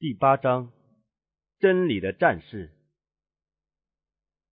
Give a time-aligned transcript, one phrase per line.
[0.00, 0.70] 第八章，
[1.58, 2.70] 真理的战士。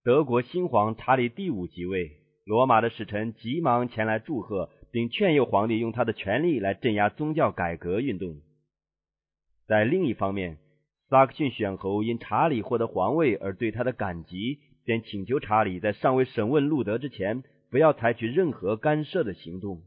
[0.02, 8.40] 德国新皇查理第五即位，罗马的使臣急忙前来祝贺，并劝诱皇帝用他的权力来镇压宗教改革运动。
[9.68, 10.58] 在另一方面，
[11.10, 19.84] 萨克逊选侯因查理获得皇位而对他的感激，便请求查理在尚未审问路德之前，不要采取任何干涉的行动。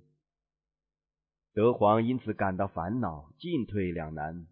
[1.53, 4.47] 德皇因此感到烦恼，进退两难。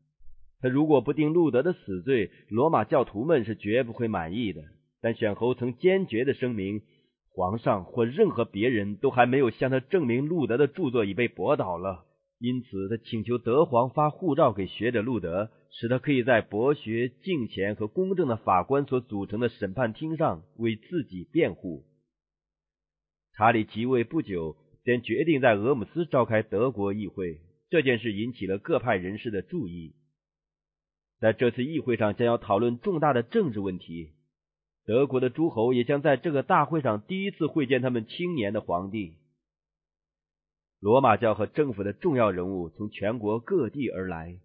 [0.60, 4.64] 他如果不定路德的死罪，罗马教徒们是绝不会满意的。
[5.02, 6.82] 但选侯曾坚决的声明，
[7.30, 12.06] 皇上或任何别人都还没有向他证明路德的著作已被驳倒了。
[12.40, 21.84] 因此，他请求德皇发护照给学者路德，使他可以在博学、敬虔和公正的法官所组成的审判厅上为自己辩护。
[23.36, 27.40] 查理即位不久，便决定在俄姆斯召开德国议会。
[27.70, 29.94] 这件事引起了各派人士的注意。
[31.20, 34.12] 在这次议会上，将要讨论重大的政治问题。
[34.86, 39.16] 德国的诸侯也将在这个大会上第一次会见他们青年的皇帝。
[40.80, 44.38] 罗马教和政府的重要人物从全国各地而来，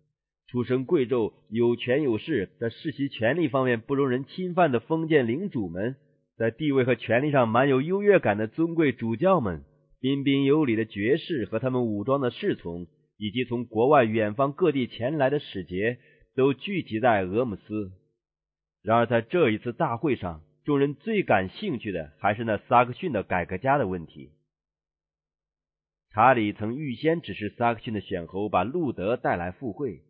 [0.48, 5.94] 出身贵胄、有权有势，在世袭权力方面不容人侵犯的封建领主们，
[6.38, 9.62] 在地位和权力上蛮有优越感的尊贵主教们，
[10.00, 12.86] 彬彬有礼的爵士和他们武装的侍从，
[13.18, 15.98] 以及从国外远方各地前来的使节。
[16.34, 17.92] 都聚集在俄姆斯。
[18.82, 24.30] 然而，在这一次大会上，众人最感兴趣的还是那萨克逊的改革家的问题。
[26.10, 30.02] 查理曾预先指示萨克逊的选侯把路德带来赴会，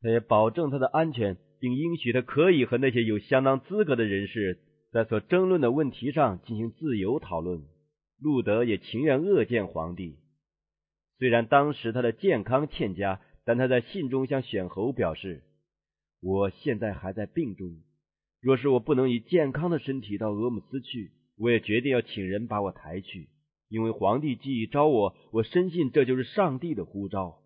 [0.00, 4.58] 他也保证他的安全，并应许他可以和那些有相当资格的人士
[4.92, 7.62] 在所争论的问题上进行自由讨论。
[8.18, 10.16] 路德也情愿恶见皇帝，
[11.18, 15.42] 虽然当时他的健康欠佳，但他在信中向选侯表示。
[16.26, 17.76] 我现在还在病中，
[18.40, 23.28] 若是我不能以健康的身体到俄姆斯去，我也决定要请人把我抬去。
[23.68, 27.38] 因为皇帝既已招我，我深信这就是上帝的呼召。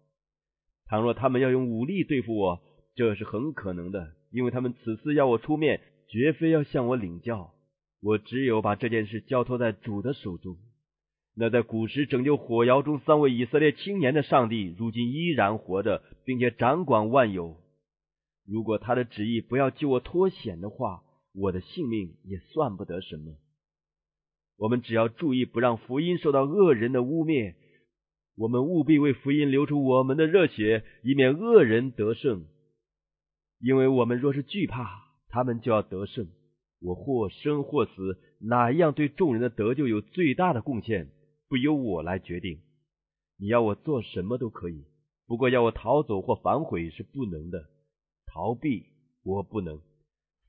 [0.87, 2.63] 倘若他们要用武力对付我，
[2.95, 7.53] 这是很可能的，因为他们此次要我出面，绝非要向我领教。
[8.01, 10.57] 我只有把这件事交托在主的手中。
[11.37, 17.60] 那在古时拯救火窑中三位以色列青年的上帝，如今依然活着，并且掌管万有。
[18.51, 23.37] 如果他的旨意不要救我脱险的话，我的性命也算不得什么。
[24.57, 27.55] 我们只要注意不让福音受到恶人的污蔑，
[28.37, 32.45] 我们务必为福音流出我们的热血，以免恶人得胜。
[33.61, 34.85] 因为我们若是惧怕，
[35.29, 36.27] 他们就要得胜。
[36.81, 41.09] 我或生或死，哪一样对众人的得救有最大的贡献，
[41.49, 42.59] 不由我来决定。
[43.39, 44.85] 你要我做什么都可以，
[45.29, 47.65] 不过要我逃走或反悔是不能的。
[48.33, 48.87] 逃避
[49.25, 49.81] 我不能，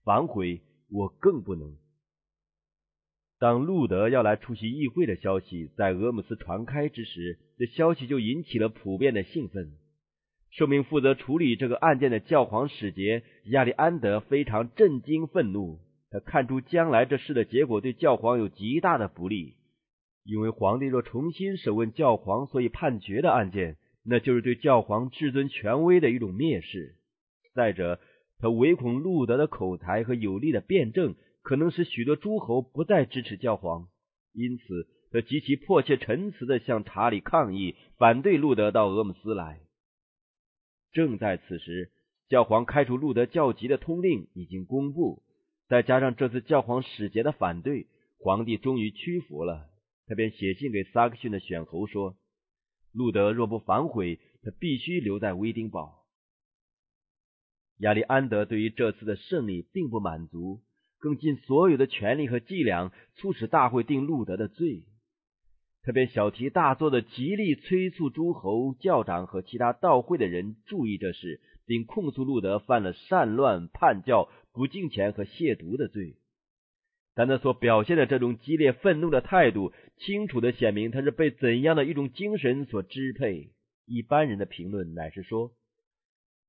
[0.04, 1.76] 反悔我更不能。
[3.40, 9.72] 当路德要来出席议会的消息在俄姆斯传开之时，这消息就引起了普遍的兴奋。
[10.52, 15.80] 受命负责处理这个案件的教皇使节亚历安德非常震惊愤怒，
[16.12, 19.56] 他看出将来这事的结果对教皇有极大的不利，
[20.24, 26.96] 因为皇帝若重新审问教皇所以判决的案件，那就是对教皇至尊权威的一种蔑视。
[27.54, 28.00] 再者，
[28.40, 33.88] 他唯恐路德的口才和有力的辩证可能使许多诸侯不再支持教皇，
[34.34, 39.60] 因此他极其迫切陈词的向查理抗议，反对路德到俄姆斯来。
[40.94, 41.92] 正在此时，
[42.30, 45.24] 教皇开除路德教籍的通令已经公布，
[45.68, 47.88] 再加上这次教皇使节的反对，
[48.20, 49.68] 皇帝终于屈服了。
[50.08, 52.16] 他便写信给萨克逊的选侯说
[52.92, 56.00] ：“路德若不反悔，他必须留在威丁堡。”
[57.82, 60.62] 亚历安德对于这次的胜利并不满足，
[61.00, 64.84] 更尽所有的权力和伎俩，促使大会定路德的罪。
[65.82, 76.18] 他便小题大做的极力催促诸侯、教长和其他到会的人注意这事，并控诉路德犯了擅乱、叛教、不敬虔和亵渎的罪。
[77.16, 83.50] 但他所表现的这种激烈愤怒的态度，清楚的显明他是被怎样的一种精神所支配。
[83.88, 85.52] 一般人的评论乃是说。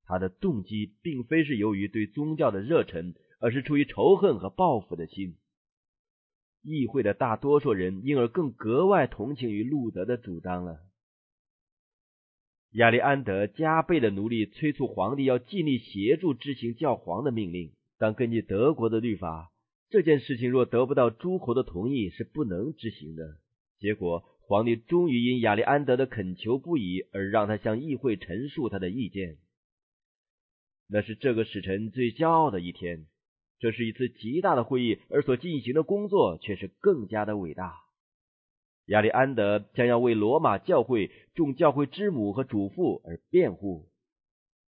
[0.06, 5.37] 他的动机并非是由于对宗教的热忱，而是出于仇恨和报复的心。
[6.62, 10.78] 议会的大多数人因而更格外同情于路德的主张了。
[12.72, 19.50] 亚历安德加倍的努力催促皇帝要尽力协助执行教皇的命令，但根据德国的律法，
[19.90, 23.38] 这件事情若得不到诸侯的同意是不能执行的。
[23.78, 29.37] 结果，皇帝终于因亚历安德的恳求不已而让他向议会陈述他的意见。
[30.92, 33.06] 那是这个使臣最骄傲的一天。
[33.58, 37.76] 这是一次极大的会议，而所进行的工作却是更加的伟大。
[38.86, 43.88] 亚历安德将要为罗马教会众教会之母和主妇而辩护，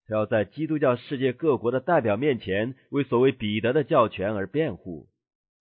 [0.05, 5.07] 他要在基督教世界各国的代表面前为所谓彼得的教权而辩护。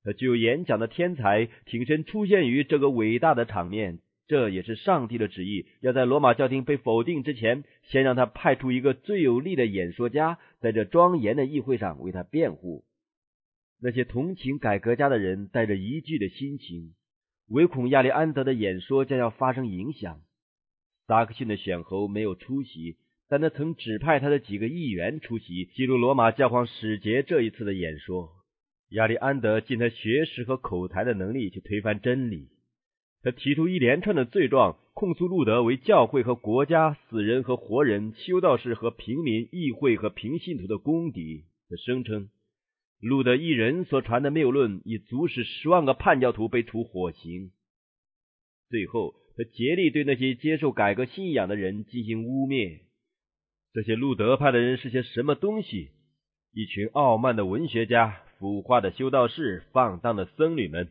[0.03, 4.01] 他具有演讲的天才，挺身出现于这个伟大的场面。
[4.31, 12.85] 这也是上帝的旨意，要在罗马教廷被否定之前，先让他派出一个最有力的演说家，在这庄严的议会上为他辩护。
[13.83, 16.95] 那些同情改革家的人带着疑惧的心情，
[17.49, 20.21] 唯恐亚历安德的演说将要发生影响。
[21.09, 22.99] 萨克逊的选侯没有出席，
[23.29, 28.31] 但他曾指派他的几个议员出席，记录罗马教皇使节这一次的演说。
[28.91, 32.47] 亚历安德尽他学识和口才的能力去推翻真理，
[33.23, 41.45] 他提出一连串的罪状，控诉路德为教会和国家、死人和活人、修道士和平民、议会和平信徒的公敌。
[41.69, 42.29] 他声称。
[43.01, 47.51] 路德一人所传的谬论，已足使十万个叛教徒被处火刑。
[48.69, 52.81] 最后，他竭力对那些接受改革信仰的人进行污蔑。
[53.73, 55.89] 这些路德派的人是些什么东西？
[56.53, 60.89] 一群傲慢的文学家、腐化的修道士、放荡的僧侣们、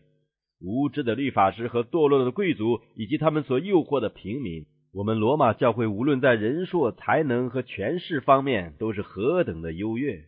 [0.60, 4.66] 无知的律法师和堕落的贵族，以及他们所诱惑的平民。
[4.92, 10.24] 我们罗马教会无论在人数、才能和权势方面，都是何等的优越！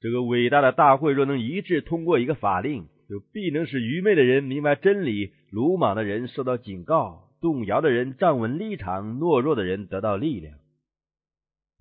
[0.00, 10.58] 这个伟大的大会若能一致通过一个法令，就必能使愚昧的人明白真理，鲁莽的人受到警告，动摇的人站稳立场，懦弱的人得到力量。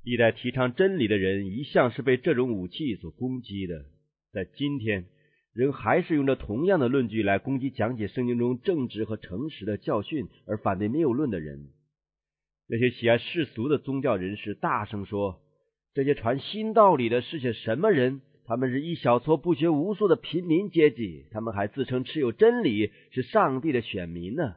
[0.03, 3.85] 历代提倡真理的人一向是被这种武器所攻击的，
[4.31, 5.05] 在今天，
[5.55, 11.69] 人还是用着同样的论据来攻击讲解圣经中正直和诚实的教训而反对谬论的人。
[12.69, 15.41] 那些喜爱世俗的宗教人士大声说。
[15.93, 18.19] 这些传新道理的是些什么人？
[18.45, 24.55] 他们是一小撮不学无术的平民阶级，他们还自称持有真理，是上帝的选民呢。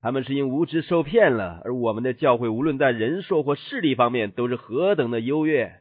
[0.00, 5.72] 他们是因无知受骗了，而我们的教会无论在人数或势力方面都是何等的优越。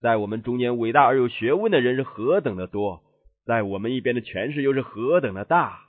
[0.00, 3.02] 在我们中间伟大而有学问的人是何等的多，
[3.44, 5.80] 在我们一边的权势又是何等的大。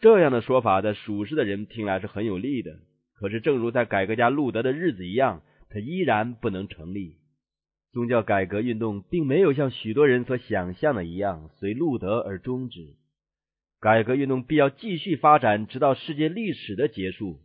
[0.00, 2.78] 这样的说法在属实的人听来是很有利的，
[3.14, 7.16] 可是正如在改革家路德的日子一样，它依然不能成立。
[7.92, 12.96] 宗教改革运动并没有像许多人所想象的一样随路德而终止。
[13.80, 17.38] 改革运动必要继续发展，直到世界历史的结束。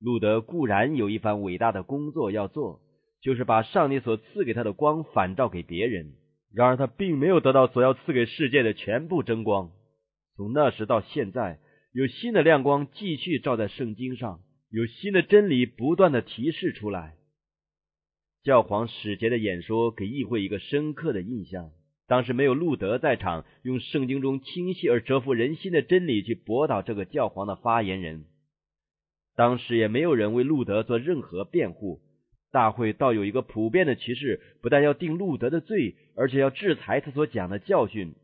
[0.00, 2.80] 路德固然有一番伟大的工作要做，
[3.22, 6.14] 就是把上帝所赐给他的光反照给别人。
[6.54, 9.72] 然而他并没有得到所要赐给世界的全部真光。
[10.36, 11.58] 从那时到现在，
[11.92, 14.40] 有新的亮光继续照在圣经上，
[14.70, 17.16] 有新的真理不断的提示出来。
[18.44, 21.70] 教皇使节的演说给议会一个深刻的印象。
[22.06, 28.26] 当时没有路德在场，用圣经中清晰而折服人心的真理去驳倒这个教皇的发言人。
[29.34, 32.02] 当时也没有人为路德做任何辩护。
[32.54, 38.14] 大会倒有一个普遍的歧视：不但要定路德的罪，而且要制裁他所讲的教训，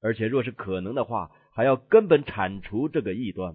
[0.00, 3.54] 而且若是可能的话，还要根本铲除这个异端。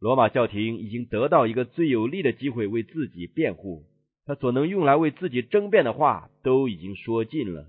[0.00, 3.84] 罗马教廷已经得到一个最有利的机会为自己辩护。
[4.24, 7.66] 他所能用来为自己争辩的话都已经说尽了，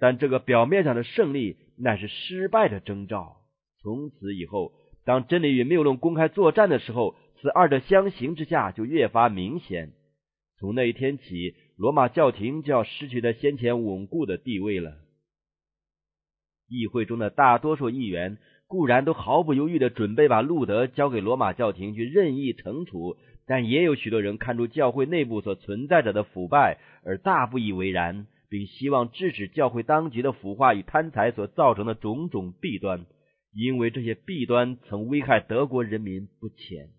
[0.00, 3.36] 但这个表面上的胜利乃是失败的征兆。
[3.80, 4.72] 从此以后，
[5.04, 9.90] 当真理与谬论公开作战的时候，此二者相形之下就越发明显。
[10.58, 14.96] 从那一天起，罗马教廷就要失去它先前稳固的地位了。
[16.68, 23.16] 议会中的大多数议员固然都毫不犹豫的准备把路德交给罗马教廷去任意惩处。
[23.44, 33.04] 但也有许多人看出教会内部所存在着的腐败，而大不以为然，并希望制止教会当局的腐化与贪财所造成的种种弊端，
[33.52, 36.90] 因为这些弊端曾危害德国人民不浅。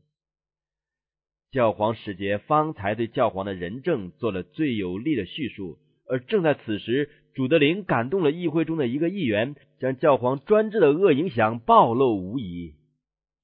[1.53, 5.77] 教皇使节方才对教皇的仁政做了最有力的叙述，
[6.09, 12.73] 而正在此时，主德林感动了议会中的一个议员，将教皇专制的恶影响暴露无遗。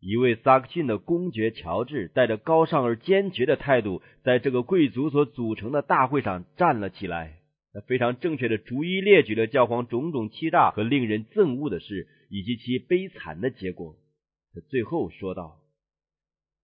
[0.01, 7.36] 一位萨克逊的公爵乔治带着高尚而坚决的态度，在这个贵族所组成的大会上站了起来。
[7.74, 13.96] 他非常正确的逐一列举了教皇种种欺诈和令人憎恶的事，以及其悲惨的结果。
[14.56, 15.59] 他最后说道：“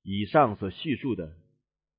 [0.05, 1.31] 以上所叙述的，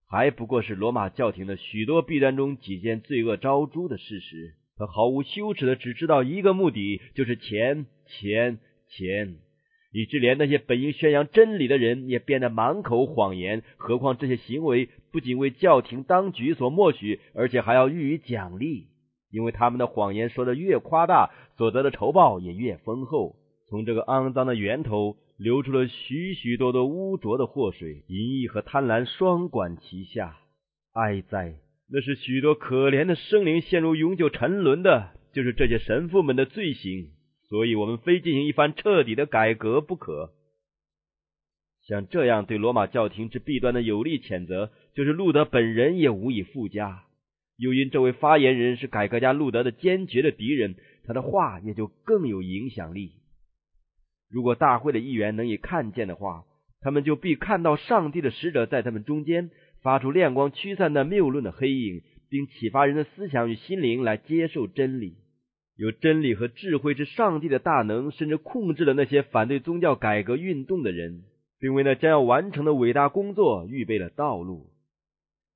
[0.08, 4.54] 还不过是罗马教廷的许多弊端中几件罪恶昭著的事实。
[4.78, 8.58] 他毫无羞耻的只知道一个目的，就是钱，钱，
[8.88, 9.36] 钱。”
[9.92, 13.62] 以致连那些本应宣扬真理的人也变得满口谎言。
[13.78, 18.88] 何况这些行为不仅为教廷当局所默许，而且还要予以奖励。
[19.32, 23.36] 因为他们的谎言说的越夸大，所得的仇报也越丰厚。
[23.70, 30.36] 从这个肮脏的源头流出了许许多多污浊的祸水，淫逸和贪婪双管齐下。
[30.92, 31.56] 哀哉！
[31.88, 37.10] 那是许多可怜的生灵陷入永久沉沦的，就是这些神父们的罪行。
[37.48, 40.32] 所以，我们非进行一番彻底的改革不可。
[41.86, 47.04] 像这样对罗马教廷之弊端的有力谴责，就是路德本人也无以复加。
[47.56, 50.74] 又因这位发言人是改革家路德的坚决的敌人，
[51.04, 53.12] 他的话也就更有影响力。
[54.30, 56.44] 如果大会的议员能以看见的话，
[56.80, 59.50] 他们就必看到上帝的使者在他们中间。
[59.82, 65.14] 发出亮光驱散那谬论的黑影，并启发人的思想与心灵来接受真理。
[65.76, 71.22] 有真理和智慧之上帝的大能，甚至控制了那些反对宗教改革运动的人，
[71.60, 74.70] 并为那将要完成的伟大工作预备了道路。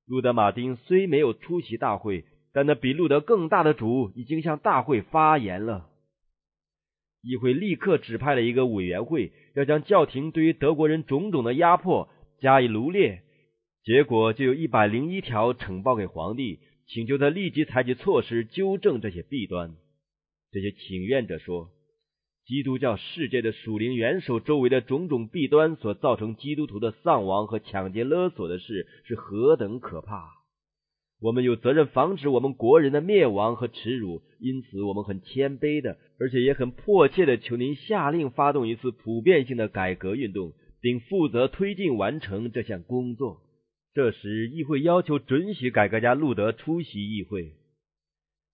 [0.07, 5.90] 路德·马丁虽没有出席大会，但那比路德更大的主已经向大会发言了。
[7.23, 12.09] 议会立刻指派了一个委员会，要将教廷对于德国人种种的压迫
[12.41, 13.23] 加以罗列。
[13.83, 19.75] 结果就有一百零一条呈报给皇帝，请求他立即采取措施纠正这些弊端。
[20.53, 21.71] 这些请愿者说，
[22.47, 30.40] 基督教世界的属灵元首周围的种种弊端所造成基督徒的丧亡和抢劫勒索的事是何等可怕！
[31.21, 43.43] 我们有责任防止我们国人的灭亡和耻辱，因此我们很谦卑的，而且也很迫切的求您下令发动一次普遍性的改革运动，并负责推进完成这项工作。
[43.93, 47.53] 这时，议会要求准许改革家路德出席议会。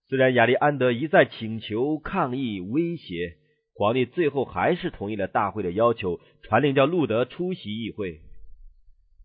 [0.09, 3.35] 虽然亚历安德一再请求、抗议、威胁，
[3.75, 8.21] 皇帝最后还是同意了大会的要求，传令叫路德出席议会。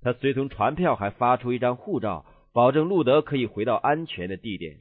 [0.02, 4.78] 他随同传票还发出一张护照，保证路德可以回到安全的地点。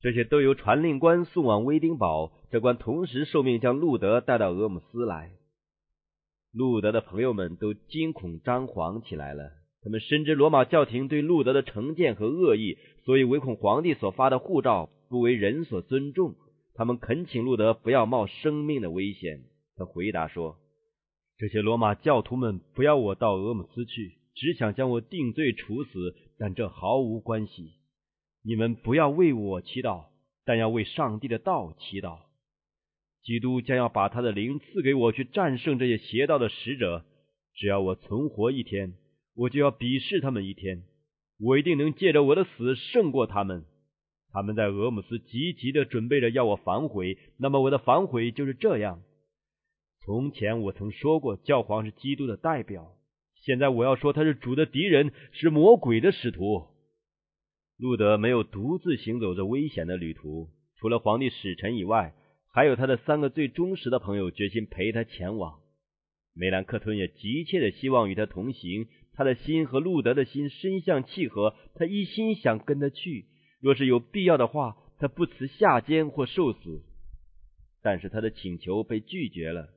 [0.00, 5.30] 这些都由传令官送往威丁堡，这官同时受命将路德带到俄姆斯来。
[6.52, 9.50] 路德的朋友们都惊恐张惶起来了。
[9.82, 16.34] 他们深知罗马教廷对路德的成见和恶意，所以唯恐皇帝所发的护照不为人所尊重。
[16.74, 19.44] 他们恳请路德不要冒生命的危险。
[19.76, 20.56] 他回答说
[21.38, 27.72] ：“这些罗马教徒们不要我到俄姆斯去，只想将我定罪处死，但这毫无关系。
[28.44, 30.04] 你们不要为我祈祷，
[30.44, 32.18] 但要为上帝的道祈祷。
[33.24, 37.04] 基督将要把他的灵赐给我，去战胜这些邪道的使者。
[37.54, 38.94] 只要我存活一天。”
[39.38, 40.84] 我就要鄙视他们一天，
[41.38, 43.66] 我一定能借着我的死胜过他们。
[44.32, 49.02] 他们在俄姆斯积极的准备着要我反悔，那么我的反悔就是这样：
[50.06, 52.95] 从前我曾说过教皇是基督的代表，
[53.46, 56.66] 现在我要说他是主的敌人，是魔鬼的使徒。
[57.76, 62.12] 路德没有独自行走这危险的旅途，除了皇帝使臣以外，
[62.52, 65.60] 还有他的三个最忠实的朋友决心陪他前往。
[66.34, 68.88] 梅兰克吞也急切的希望与他同行。
[69.14, 73.26] 他的心和路德的心深相契合，他一心想跟他去。
[73.60, 76.82] 若是有必要的话，他不辞下监或受死。
[77.80, 79.68] 但是他的请求被拒绝了。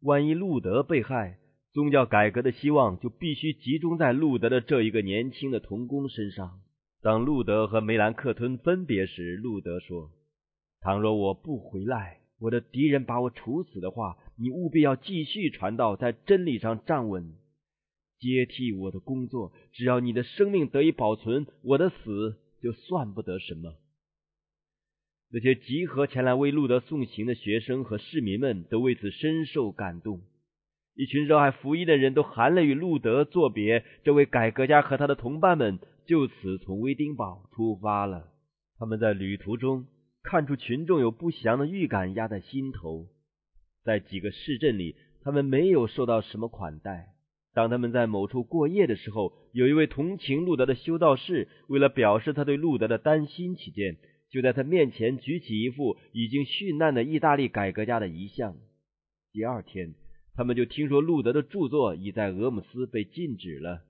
[0.00, 1.38] 万一路德被害，
[1.76, 6.62] 宗教改革的希望就必须集中在路德的这一个年轻的童工身上。
[7.02, 10.10] 当路德和梅兰克吞分别时，路德说
[10.80, 17.34] ：“倘若我不回来，我的敌人把我处死的话，你务必要继续传道，在真理上站稳。”
[18.18, 23.74] 接替我的工作，只要你的生命得以保存，我的死就算不得什么。
[25.30, 30.22] 那些集合前来为路德送行的学生和市民们都为此深受感动。
[30.96, 33.84] 一群热爱福音的人都含泪与路德作别。
[34.02, 38.28] 这位改革家和他的同伴们就此从威丁堡出发了。
[38.78, 39.86] 他们在旅途中
[40.22, 43.06] 看出群众有不祥的预感压在心头。
[43.84, 47.08] 在几个市镇里，他们没有受到什么款待。
[47.52, 53.96] 当他们在某处过夜的时候，有一位同情路德的修道士，为了表示他对路德的担心起见，
[54.30, 58.56] 就在他面前举起一副已经殉难的意大利改革家的遗像。
[59.32, 59.94] 第二天，
[60.36, 63.82] 他们就听说路德的著作已在俄姆斯被禁止了。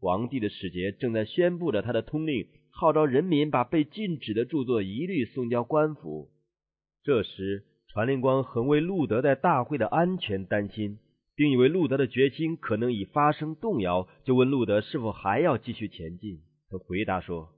[0.00, 6.30] 皇帝的使节正在宣布着他的通令，号召人民把被禁止的著作一律送交官府。
[7.02, 10.98] 这时，传令官很为路德在大会的安全担心。
[11.36, 16.38] 并以为路德的决心可能已发生动摇，就问路德是否还要继续前进。
[16.70, 17.48] 他回答说：“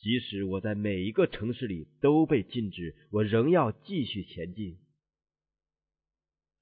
[0.00, 4.78] 即使我在每一个城市里都被禁止，我仍要继续前进。”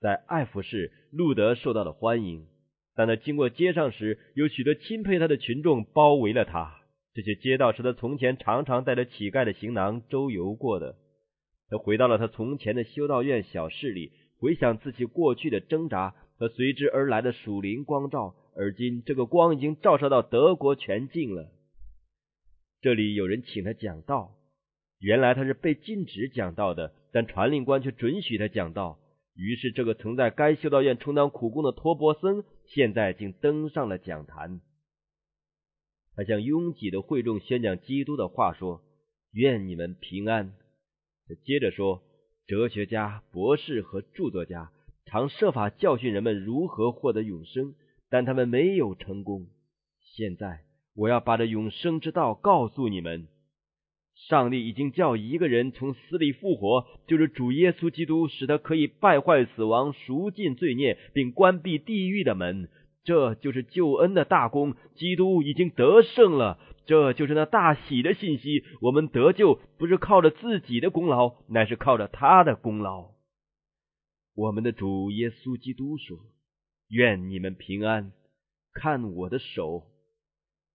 [0.00, 2.46] 在艾弗市，路德受到了欢迎，
[2.94, 6.76] 但他经过街上时，有许多钦佩他的群众包围了他。
[7.14, 10.96] 这些街道是他从前常常带着乞丐的行囊周游过的。
[11.68, 18.34] 他回到了他从前的修道院小室里，回想自己过去的挣扎和随之而来的属灵光照。
[18.54, 21.50] 而今，这个光已经照射到德国全境了。
[22.80, 24.34] 这里有人请他讲道，
[25.00, 28.98] 原来他是被禁止讲道的，但传令官却准许他讲道。
[29.36, 34.62] 于是，这个曾在该修道院充当苦工的托波森，现在竟登上了讲坛。
[36.14, 38.82] 他向拥挤的会众宣讲基督的话，说
[39.32, 40.54] ：“愿你们平安。”
[41.28, 42.02] 他接着说
[42.48, 44.72] ：“哲学家、博士和著作家
[45.04, 47.74] 常设法教训人们如何获得永生，
[48.08, 49.48] 但他们没有成功。
[50.00, 50.64] 现在，
[50.94, 53.28] 我要把这永生之道告诉你们。”
[54.16, 62.68] 上帝已经叫一个人从死里复活，就是主耶稣基督，使他可以败坏死亡、赎尽罪孽，并关闭地狱的门。
[63.04, 66.58] 这就是救恩的大功，基督已经得胜了。
[66.86, 68.64] 这就是那大喜的信息。
[68.80, 73.10] 我们得救不是靠着自己的功劳，乃是靠着他的功劳。
[74.34, 76.18] 我们的主耶稣基督说
[76.88, 78.12] ：“愿你们平安。
[78.72, 79.84] 看我的手。”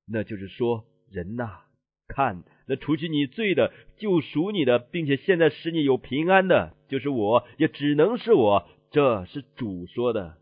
[0.07, 1.63] 那就是说，人呐。
[2.07, 8.65] 看，那除去你罪的、救赎你的，并且现在使你有平安的，就是我，也只能是我。
[8.91, 10.37] 这是主说的。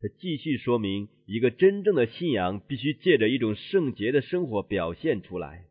[0.00, 5.64] 他继续说明，一个真正的信仰必须借着一种圣洁的生活表现出来。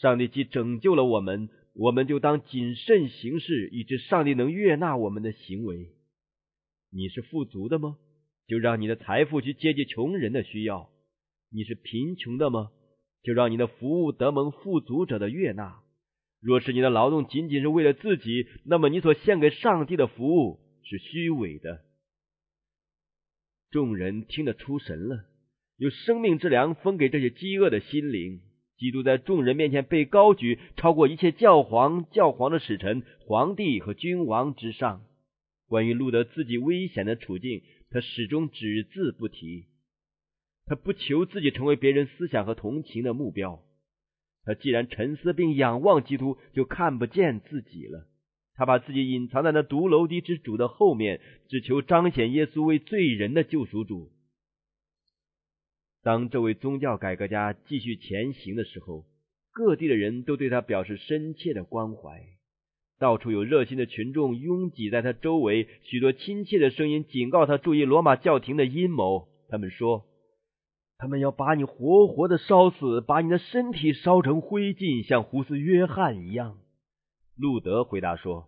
[0.00, 5.88] 上帝既拯救了我们，我们就当谨慎行事，以致上帝能悦纳我们的行为。
[6.92, 7.96] 你是富足的吗？
[8.46, 10.90] 就让你的财富去接济穷人的需要。
[11.50, 12.70] 你是贫穷的吗？
[13.24, 15.80] 就让你的服务得蒙富足者的悦纳。
[16.40, 21.80] 若是你的劳动仅仅是为了自己，那么你所献给上帝的服务是虚伪的。
[23.70, 25.24] 众人听得出神了，
[25.78, 28.40] 有生命之粮分给这些饥饿的心灵。
[28.76, 35.02] 基督在众人面前被高举，超过一切教皇、教皇的使臣、皇帝和君王之上。
[35.66, 39.64] 关于路德自己危险的处境，他始终只字不提。
[40.66, 43.62] 他不求自己成为别人思想和同情的目标。
[44.44, 48.06] 他既然沉思并仰望基督，就看不见自己了。
[48.54, 54.12] 他把自己隐藏在那独楼梯之主的后面，只求彰显耶稣为罪人的救赎主。
[56.02, 59.04] 当这位宗教改革家继续前行的时候，
[59.50, 62.22] 各地的人都对他表示深切的关怀。
[62.98, 69.28] 到处有热心的群众拥挤在他周围，许多亲切的声音警告他注意罗马教廷的阴谋。
[69.48, 70.06] 他们说。
[71.04, 76.56] 他们要把你活活的烧死，把你的身体烧成灰烬，像胡斯约翰一样。
[77.36, 78.46] 路德回答说：“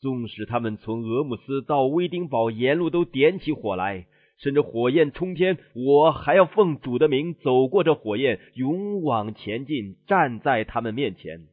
[0.00, 4.06] 纵使他们从俄姆斯到威丁堡沿路都点起火来，
[4.38, 11.48] 甚至火焰冲天，我还要奉主的名走过这火焰，勇往前进，站在他们面前。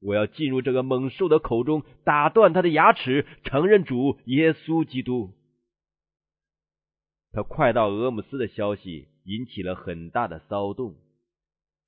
[0.00, 5.32] 我要进入这个猛兽的口中，打断他的牙齿，承认主耶稣基督。”
[7.34, 9.08] 他快到俄姆斯的消息。
[9.24, 10.94] 引起了很大的骚动，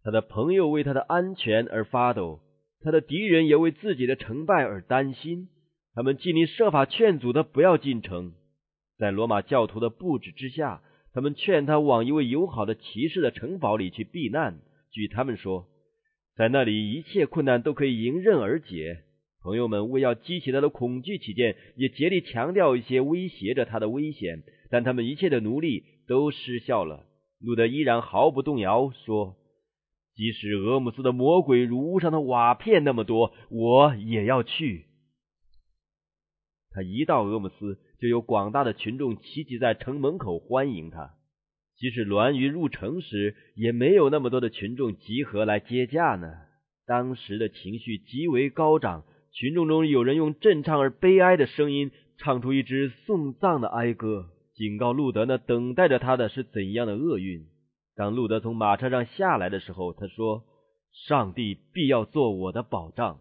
[0.02, 2.40] 他的朋友为他的安全而发抖，
[2.80, 5.48] 他的敌人也为自己的成败而担心。
[5.94, 8.32] 他们尽力设法劝阻他不要进城，
[8.98, 10.82] 在罗马教徒的布置之下，
[11.14, 14.58] 他们劝他往一位友好的骑士的城堡里去避难。
[14.90, 15.66] 据他们说，
[16.36, 19.04] 在那里一切困难都可以迎刃而解。
[19.42, 27.05] 朋友们为要激起他的恐惧起见，也竭力强调一些威胁着他的危险，但他们一切的努力都失效了。
[27.38, 29.36] 路德依然毫不动摇，说
[30.16, 34.86] ：“即使俄姆斯的魔鬼如屋上的瓦片那么多，我也要去。”
[36.72, 41.14] 他一到俄姆斯，就有广大的群众齐集在城门口欢迎他。
[41.76, 46.32] 即使栾鱼入城时，也没有那么多的群众集合来接驾呢。
[46.86, 54.30] 当时的情绪极为高涨，群众中有人用震颤而悲哀的声音唱出一支送葬的哀歌。
[54.56, 57.46] 警告路德呢，等待着他的是怎样的厄运？
[57.94, 60.44] 当路德从马车上下来的时候，他说
[61.06, 63.20] ：“上帝必要做我的保障。”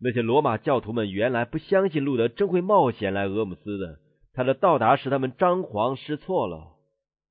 [0.00, 3.98] 那些罗马教徒们原来不相信路德真会冒险来俄姆斯的，
[4.32, 6.76] 他的到达使他们张皇失措了。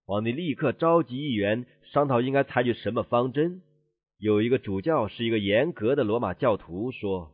[0.05, 3.61] 皇帝立刻召集议员商讨应该采取什么方针。
[4.17, 7.31] 有一个主教是一个严格的罗马教徒，说：“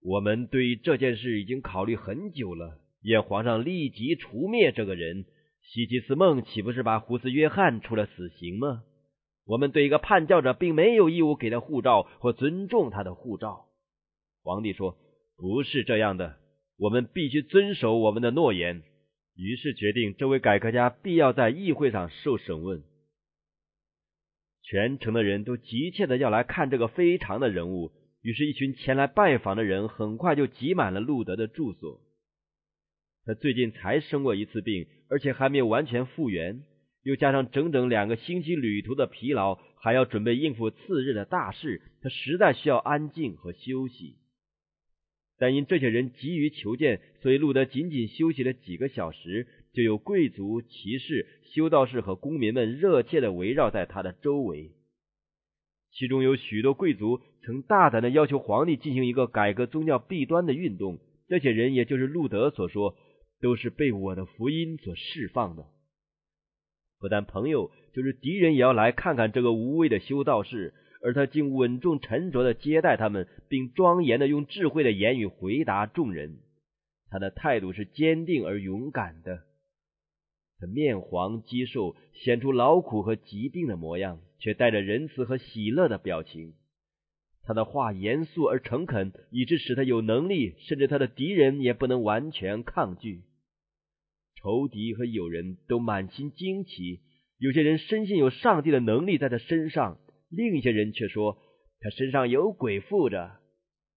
[0.00, 5.26] 我们对于这件事已经考虑很久了。”愿皇上立即除灭这个人。
[5.64, 8.82] 西吉斯梦岂不是把胡斯约翰处了死刑吗？
[9.44, 13.66] 我们对一个叛教者并没有义务给他护照或尊重他的护照。
[14.42, 14.96] 皇帝说
[15.36, 16.36] ：“不是这样的，
[16.78, 18.82] 我们必须遵守我们的诺言。”
[19.34, 22.82] 于是决定这位改革家必要在议会上受审问。
[24.62, 32.00] 全城的人都急切的要来看这个非常的人物，于是，一群前来拜访的人很快就挤满了路德的住所。
[33.24, 36.62] 他最近才生过一次病，而且还没有完全复原，
[37.04, 44.16] 又加上整整两个星期旅途的疲劳，还要准备应付次日的大事，他实在需要安静和休息。
[45.38, 54.70] 但因这些人急于求见，所以路德仅仅休息了几个小时，就有贵族、骑士、修道士和公民们热切的围绕在他的周围。
[55.92, 62.96] 其中有许多贵族曾大胆的要求皇帝进行一个改革宗教弊端的运动，这些人也就是路德所说，
[63.42, 65.66] 都是被我的福音所释放的。
[66.98, 70.72] 不但朋友，就是敌人也要来看看这个无畏的修道士。
[71.04, 76.38] 而他竟稳重沉着的接待他们，并庄严的用智慧的言语回答众人。
[77.10, 79.42] 他的态度是坚定而勇敢的。
[80.60, 86.54] 他面黄肌瘦，显出劳苦和疾病的模样，却带着仁慈和喜乐的表情。
[87.42, 93.22] 他的话严肃而诚恳，以致使他有能力，甚至他的敌人也不能完全抗拒。
[94.42, 97.00] 仇敌和友人都满心惊奇，
[97.38, 99.98] 有些人深信有上帝的能力在他身上。
[100.30, 101.38] 另一些人却说
[101.78, 103.36] 他身上有鬼附着，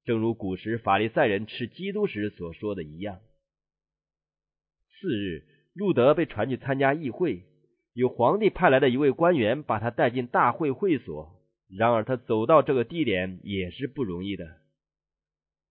[0.04, 3.20] 正如古时法利赛人吃基督时所说的一样。
[5.00, 7.44] 次日，路德被传去参加议会，
[7.94, 11.42] 有皇帝派来的一位官员把他带进大会会所。
[11.68, 14.46] 然而，他走到这个地点也是不容易的。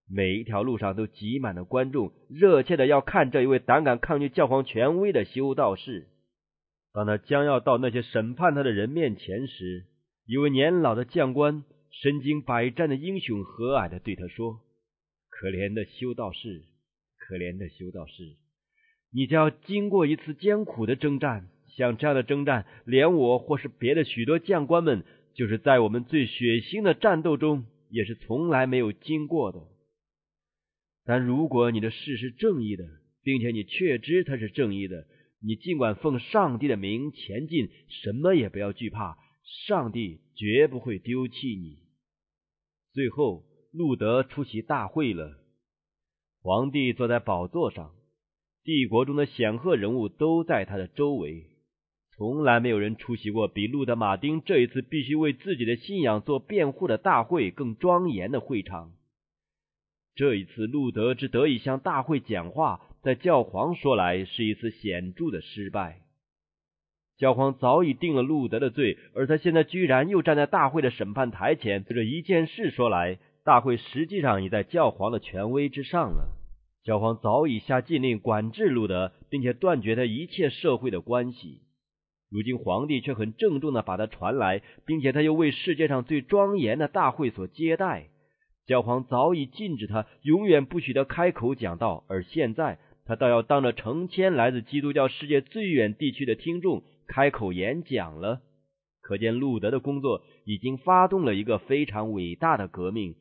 [0.08, 6.08] 每一条路上都挤满了观众，热切的要看这一位胆敢抗拒教皇权威的修道士。
[6.92, 9.84] 当他将要到那些审判他的人面前时，
[10.26, 14.60] 一位年老的将官，身经百战的英雄，和蔼的对他说
[15.30, 16.62] ：“可怜的修道士，
[17.18, 18.36] 可怜的修道士，
[19.12, 21.48] 你将要经过一次艰苦的征战。
[21.76, 25.02] 像这样的征战，连我或是别的许多将官们，
[25.34, 29.58] 就是在我们最血腥的战斗中，也是从来没有经过的。
[31.04, 32.84] 但如果你的事是正义的，
[33.22, 35.06] 并且你确知它是正义的，
[35.40, 39.18] 你尽管奉上帝的名前进，什么也不要惧怕。”
[39.66, 41.76] 上帝绝不会丢弃你。
[42.94, 45.38] 最后，路德出席大会了。
[46.40, 47.92] 皇帝坐在宝座上，
[48.64, 51.44] 帝国中的显赫人物都在他的周围。
[52.16, 58.93] 从来没有人出席过比路德·马丁这一次必须为自己的信仰做辩护的大会更庄严的会场。
[60.16, 65.98] 这一次，路德之得以向大会讲话，在教皇说来是一次显著的失败。
[67.16, 71.84] 教皇早已定了路德的罪，而他现在居然又站在大会的审判台前。
[71.84, 76.28] 这一件事说来，大会实际上已在教皇的权威之上了。
[76.84, 81.62] 教皇早已下禁令管制路德，并且断绝他一切社会的关系。
[82.30, 88.10] 如今皇帝却很郑重的把他传来，并且他又为世界上最庄严的大会所接待。
[88.66, 96.82] 教皇早已禁止他永远不许他开口讲道，而现在他倒要当着成千来自基督教世界最远地区的听众。
[97.06, 98.40] 开口演讲了，
[99.02, 103.14] 可见路德的工作已经发动了一个非常伟大的革命。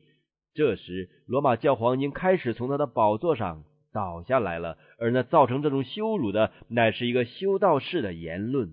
[0.54, 8.72] 这时，罗马教皇已经开始从他的宝座上倒下来了，而那造成这种羞辱的，乃是一个修道士的言论。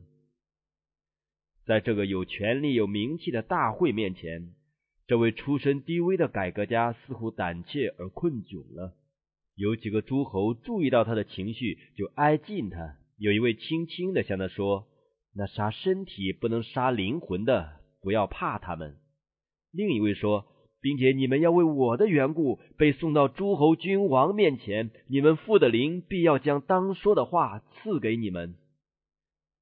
[1.65, 4.53] 在这个有权力、有名气的大会面前，
[5.11, 8.93] 这位出身低微的改革家似乎胆怯而困窘了。
[9.55, 12.95] 有几个诸侯注意到他的情绪，就挨近他。
[13.17, 14.87] 有一位轻轻的向他说。
[15.35, 18.95] 那杀身体不能杀灵魂的，不要怕他们。
[19.73, 20.45] 另一位说，
[20.79, 28.55] 并且你们要为我的缘故被送到诸侯君王面前，你们父的灵必要将当说的话赐给你们。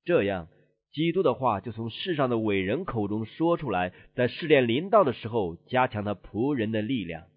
[0.06, 0.48] 这样，
[0.92, 7.28] 基督的话就从世上的伟人口中说出来，在试炼临到的时候，加强他仆人的力量。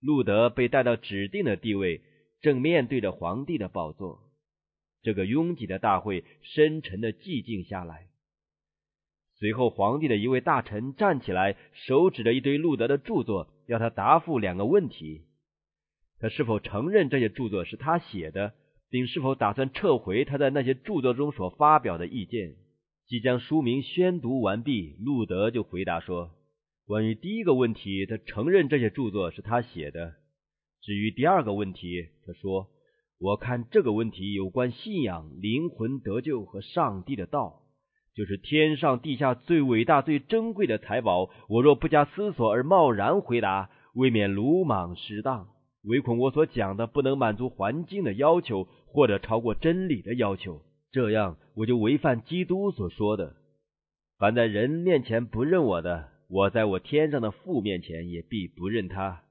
[0.00, 2.02] 路德被带到指定的地位，
[2.40, 4.20] 正面对着皇帝的宝座。
[5.02, 8.08] 这个拥挤的大会深沉的寂静下来。
[9.38, 15.22] 随后，皇帝的一位大臣站起来，手指着一堆路德的著作，要他答复两个问题：
[16.20, 18.54] 他是否承认这些著作是他写的，
[18.92, 22.54] 并是否打算撤回他在那些著作中所发表的意见？
[23.08, 26.30] 即将书名宣读完毕，路德就回答说
[26.86, 30.12] ：“关于第一个问题，他承认这些著作是他写的；
[30.82, 32.68] 至于第二个问题，他说。”
[33.24, 37.62] 我看这个问题有关信仰、灵魂得救和上帝的道，
[38.16, 41.30] 就是天上地下最伟大、最珍贵的财宝。
[41.48, 45.50] 我若不加思索而贸然回答，未免鲁莽失当，
[45.82, 53.36] 唯恐我所讲的不能满足环境的要求，或者超过真理的要求，这样我就违反基督所说的。
[54.18, 59.22] 凡在人面前不认我的，我在我天上的父面前也必不认他。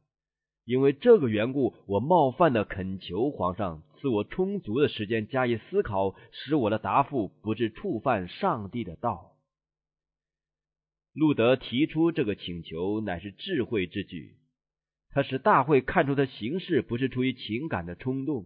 [0.66, 9.32] 因为这个缘故，我冒犯的恳求皇上赐我充足的时间加以思考，使我的答复不致触犯上帝的道。
[11.14, 14.36] 路德提出这个请求，乃是智慧之举。
[15.14, 18.46] 他使大会看出他行事不是出于情感的冲动。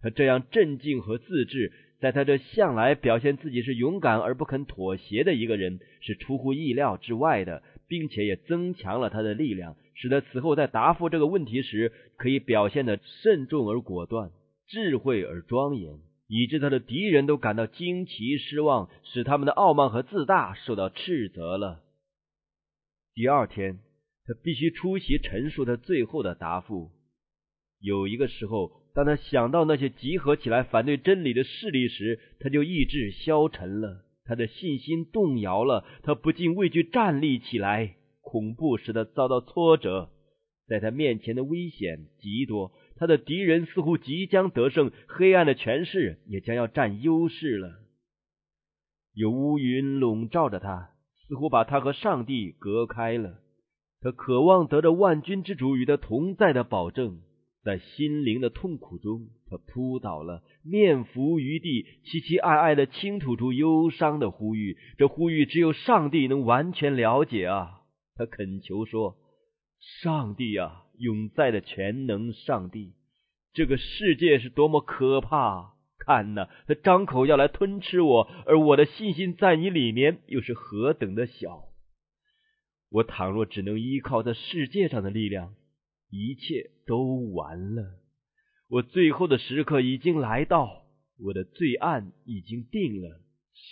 [0.00, 14.30] 他这样镇静和自制，在他这向来表现自己是勇敢而不肯妥协的一个人，是出乎意料之外的，并且也增强了他的力量，使得此后在答复这个问题时，可以表现的慎重而果断，
[14.68, 21.80] 智慧而庄严，以致他的敌人都感到惊奇失望，使他们的傲慢和自大受到斥责了。
[23.14, 23.80] 第二天，
[24.28, 26.90] 他必须出席陈述他最后的答复。
[27.80, 40.10] 有一个时候，当他想到那些集合起来反对真理的势力时，他就意志消沉了，他的信心动摇了，他不禁畏惧站立起来，恐怖使他遭到挫折。
[40.66, 47.78] 在他面前的危险极多，他的敌人似乎即将得胜，黑暗的权势也将要占优势了。
[49.14, 50.90] 有乌云笼罩着他。
[51.28, 53.38] 似乎把他和上帝隔开了。
[54.00, 57.20] 他渴望得着万军之主与他同在的保证，
[57.64, 64.76] 在心灵的痛苦中，他扑倒了，面伏于地，凄凄哀哀的倾吐出忧伤的呼吁。
[64.96, 67.82] 这呼吁只有上帝能完全了解啊！
[68.14, 69.16] 他恳求说
[70.02, 72.94] ：“上帝啊，永在的全能上帝，
[73.52, 81.67] 这个世界是多么可怕！”看呐，他张口要来吞吃我，而我的信心在你里面又是何等的小！
[82.90, 85.54] 我倘若只能依靠这世界上的力量，
[86.10, 87.98] 一切都完了。
[88.68, 90.84] 我最后的时刻已经来到，
[91.18, 93.20] 我的罪案已经定了。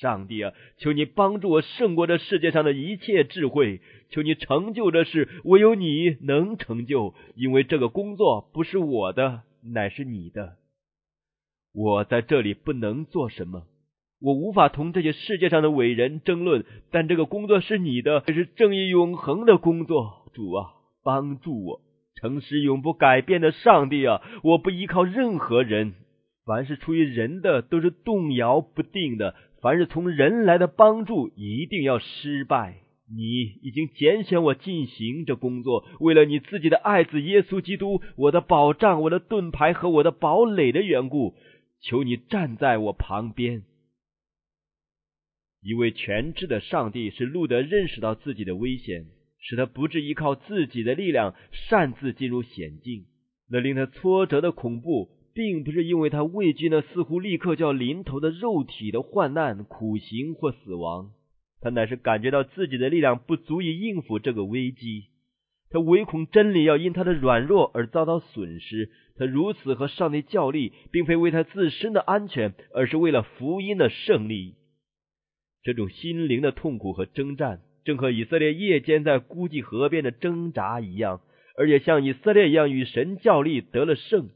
[0.01, 10.57] 上帝啊，求你帮助我胜过这世界上的一切智慧，求你成就这事，唯有你能成就，因为这个工作不是我的，乃是你的。
[11.73, 13.69] 我在这里不能做什么，
[14.21, 16.65] 我无法同这些世界上的伟人争论。
[16.91, 20.31] 但这个工作是你的，这是正义永恒的工作。
[20.33, 20.71] 主啊，
[21.03, 21.81] 帮助我，
[22.21, 24.23] 诚实永不改变的上帝啊！
[24.43, 25.95] 我不依靠任何人，
[26.45, 32.77] 凡是出于人的都是动摇不定的，凡是从人来的帮助一定要失败。
[33.09, 33.23] 你
[33.63, 41.35] 已经拣选我进行这工作，为了你自己的爱子耶稣基督，我的保障、我的盾牌和我的堡垒的缘故。
[41.83, 43.63] 求你站在我旁边。
[45.67, 49.07] 一位全知的上帝使路德认识到自己的危险，
[49.41, 53.07] 使他不致依靠自己的力量擅自进入险境。
[53.51, 61.11] 那令他挫折的恐怖，并不是因为他畏惧那似乎立刻就要临头的肉体的患难、苦刑或死亡，
[61.61, 65.07] 他乃是感觉到自己的力量不足以应付这个危机。
[65.69, 68.91] 他唯恐真理要因他的软弱而遭到损失。
[69.17, 74.55] 他如此和上帝较力，并非为他自身的安全，而是为了福音的胜利。
[75.67, 81.21] 这种心灵的痛苦和征战，正和以色列夜间在孤寂河边的挣扎一样，
[81.59, 84.29] 而且像以色列一样与神较力得了胜。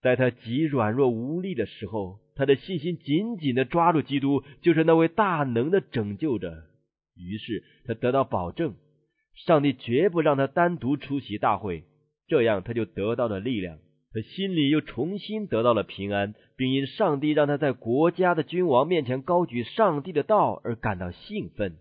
[0.00, 6.64] 在他极软弱无力的时候，他的信心紧紧的抓住基督，就是那位大能的拯救者。
[7.14, 8.74] 于是他得到保证。
[9.34, 11.84] 上帝绝不让他单独出席大会，
[12.26, 13.76] 这样他就得到了力量，
[14.14, 21.76] 他心里又重新得到了平安，并因上帝让他在国家的君王面前高举上帝的道而感到兴奋。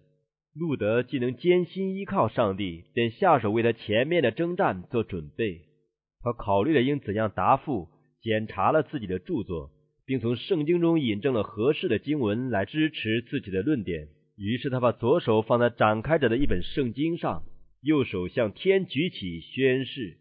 [0.53, 5.61] 路德既能艰辛依靠上帝，便下手为他前面的征战做准备。
[6.23, 7.87] 他考虑了应怎样答复，
[8.21, 9.71] 检查了自己的著作，
[10.05, 14.07] 并从圣经中引证了合适的经文来支持自己的论点。
[14.37, 17.43] 于是他把左手放在展开着的一本圣经上，
[17.81, 20.17] 右手向天举起宣誓，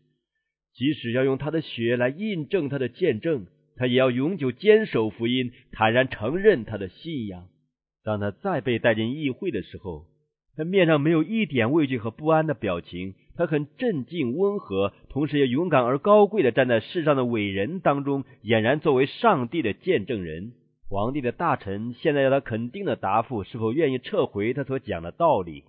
[0.74, 7.48] 即使要用他的血来印证他的见证，他也要永久坚守福音，坦然承认他的信仰。
[8.02, 10.06] 当他再被带进议会的时候，
[10.56, 20.52] 他面上没有一点畏惧和不安的表情，他很镇静温和，同时也勇敢而高贵的站在世上的伟人当中，俨然作为上帝的见证人。
[20.88, 25.64] 皇帝的大臣现在要他肯定的答复，是否愿意撤回他所讲的道理？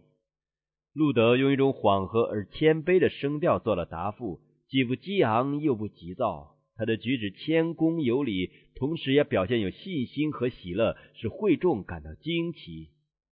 [0.93, 4.39] 路德用一种缓和而谦卑的声调做了答复，
[4.71, 12.87] 既不激昂又不急躁，他的举止谦恭有礼，同时也表现有信心和喜乐，使会众感到惊奇。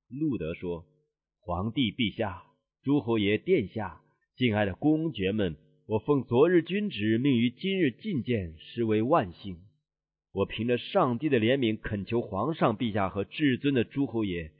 [0.10, 0.84] 路德说
[1.40, 2.44] ：“皇帝陛下，
[2.84, 4.02] 诸侯爷殿下，
[4.36, 5.56] 敬爱的公爵们，
[5.88, 9.60] 我奉昨日君旨命于今日觐见，实为万幸。”
[10.36, 14.52] 我凭着上帝的怜悯，恳求皇上陛下和至尊的诸侯爷，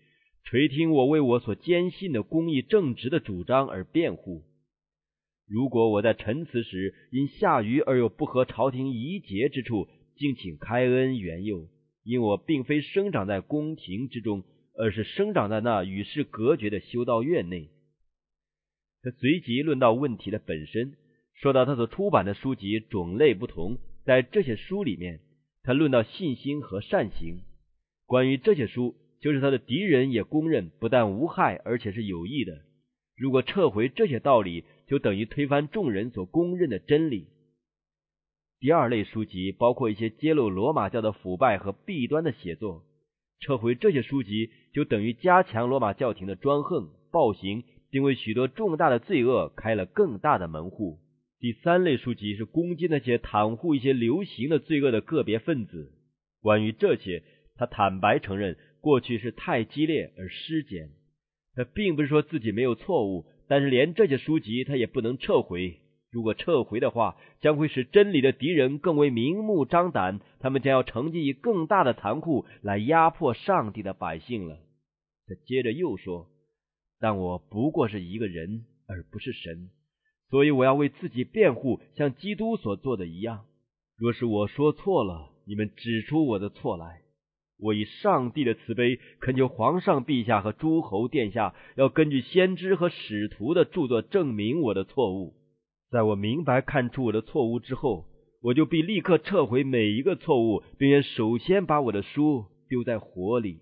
[0.46, 4.46] 垂听我为我所坚信的公义正直的主张而辩护。
[5.50, 11.68] 如果我在陈词时因下愚而有不合朝廷宜节之处，敬请开恩援佑，
[12.04, 14.44] 因我并非生长在宫廷之中，
[14.78, 17.70] 而是生长在那与世隔绝的修道院内。
[19.02, 20.94] 他随即论到问题的本身，
[21.34, 25.20] 说到他所出版的书籍种类不同，在这些书里面，
[25.64, 27.40] 他论到信心和善行。
[28.06, 32.62] 关于这些书，就是他的敌人也公认不但无害，而且是有益的。
[33.16, 37.28] 如果撤回这些道理，就等于推翻众人所公认的真理。
[38.60, 42.84] 第二类书籍包括一些揭露罗马教的腐败和弊端的写作，
[43.40, 47.64] 撤回这些书籍，就等于加强罗马教廷的专横暴行。
[47.92, 51.00] 并为许多重大的罪恶开了更大的门户。
[51.40, 55.92] 第三类书籍是攻击那些袒护一些流行的罪恶的个别分子。
[56.40, 57.24] 关于这些，
[57.56, 60.92] 他坦白承认过去是太激烈而失检。
[61.56, 65.82] 他并不是说自己没有错误，但是连这些书籍他也不能撤回。
[66.12, 74.60] 如果撤回的话，将会使真理的敌人更为明目张胆，他们将要乘机以更大的残酷来压迫上帝的百姓了。
[75.28, 76.28] 他接着又说。
[77.02, 79.70] 但我不过是一个人，而不是神，
[80.30, 83.46] 所以我要为自己辩护，像基督所做的一样。
[83.96, 87.02] 若是我说错了，你们指出我的错来。
[87.60, 95.34] 我以上帝的慈悲恳求皇上陛下和诸侯殿下，要根据先知和使徒的著作证明我的错误。
[95.92, 98.06] 在我明白看出我的错误之后，
[98.42, 103.60] 我就必立刻撤回每一个错误，并且首先把我的书丢在火里。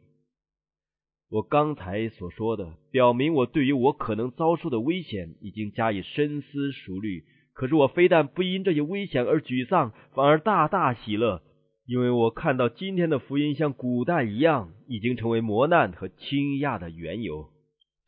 [1.30, 7.24] 我刚才所说的，表明我对于我可能遭受的危险已经加以深思熟虑。
[7.54, 11.42] 可是我非但不因这些危险而沮丧，反而大大喜乐，
[11.88, 17.50] 因为我看到今天的福音像古代一样，已经成为磨难和倾轧的缘由。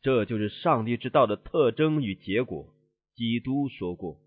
[0.02, 2.74] 这就是上帝之道的特征与结果。
[3.16, 4.18] 基督说过：“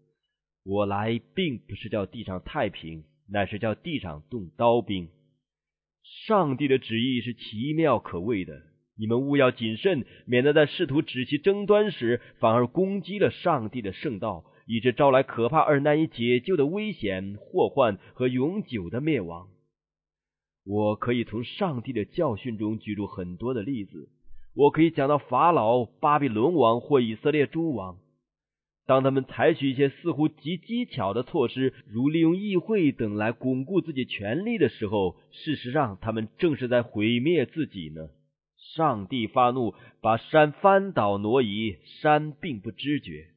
[0.66, 5.08] 我来并不是叫地上太平，乃是叫地上动刀兵。”
[6.26, 8.60] 上帝的旨意是奇妙可畏的。
[8.98, 19.48] 你们务要谨慎，免得在试图止息争端时，反而攻击了上帝的圣道，以致招来可怕而难以解救的危险、祸患和永久的灭亡。
[20.66, 24.10] 我可以从上帝的教训中举出很多的例子，
[24.56, 27.98] 我可以讲到法老、巴比伦王或以色列诸王，
[28.86, 38.10] 当他们采取一些似乎极机巧的措施，如利用议会等来巩固自己权力的时候，事实上他们正是在毁灭自己呢。
[38.76, 43.33] 上帝发怒，把山翻倒挪移，山并不知觉。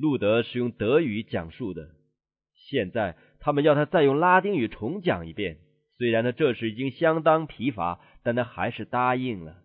[0.00, 1.90] 路德是用德语讲述的，
[2.54, 5.58] 现在他们要他再用拉丁语重讲一遍。
[5.96, 9.56] 虽然他这时已经相当疲乏，但他还是答应了。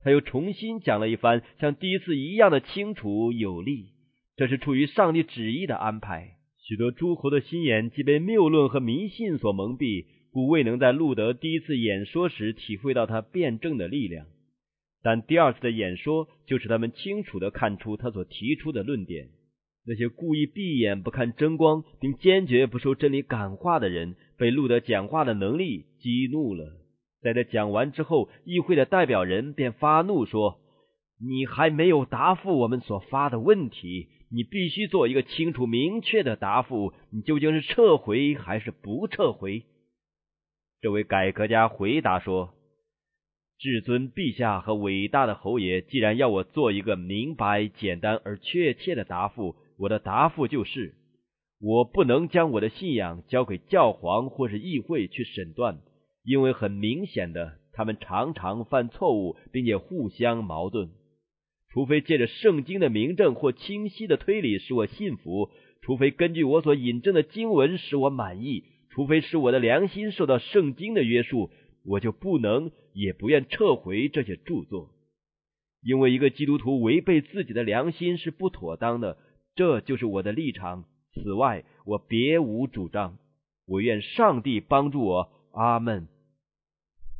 [0.00, 3.88] 他又重新讲了一番，像第一次一样的清楚有力。
[4.36, 6.36] 这是出于上帝旨意的安排。
[6.60, 10.06] 许多诸侯的心眼既被谬论和迷信所蒙蔽。
[10.30, 14.26] 故未能在路德第一次演说时体会到他辩证的力量，
[15.02, 19.30] 但第二次的演说就使他们清楚的看出他所提出的论点。
[19.88, 26.76] 那些故意闭眼不看真光，并坚决不受真理感化的人，被路德讲话的能力激怒了。
[27.22, 30.60] 在他讲完之后，议会的代表人便发怒说
[31.26, 36.92] ：“你还没有答复我们所发的问题，你必须做一个清楚明确的答复。
[37.10, 39.64] 你究竟是撤回还是不撤回？”
[40.82, 42.52] 这位改革家回答说
[43.58, 50.94] ：“至尊陛下和伟大的侯爷，既然要我做一个明白、简单而确切的答复，我的答复就是：
[51.60, 55.78] 我不能将我的信仰交给教皇或是议会去审断，
[56.24, 60.90] 因为很明显的，他们常常犯错误，并且互相矛盾。
[61.70, 71.50] 除非借着圣经的明证或清晰的推理使我信服，除非根据我所引证的经文使我满意。”除非是我的良心受到圣经的约束，
[71.84, 74.90] 我就不能也不愿撤回这些著作，
[75.84, 79.16] 因为一个基督徒违背自己的良心是不妥当的。
[79.58, 80.84] 这就是我的立场。
[81.14, 83.18] 此外，我别无主张。
[83.66, 85.32] 我愿上帝帮助我。
[85.50, 86.06] 阿门。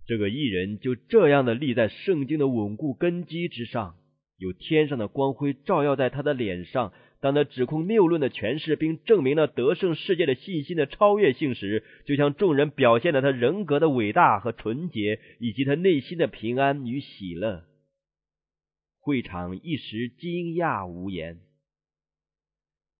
[0.06, 3.96] 这个艺人就这样的立在圣经的稳固根基之上，
[4.36, 6.92] 有天上的光辉照耀在他的脸上。
[7.20, 17.64] 当他指控谬论的诠释，并证明了得胜世界的信心的超越性时，就向众人表现了他人格的伟大和纯洁，以及他内心的平安与喜乐。
[19.00, 21.40] 会场一时惊讶无言。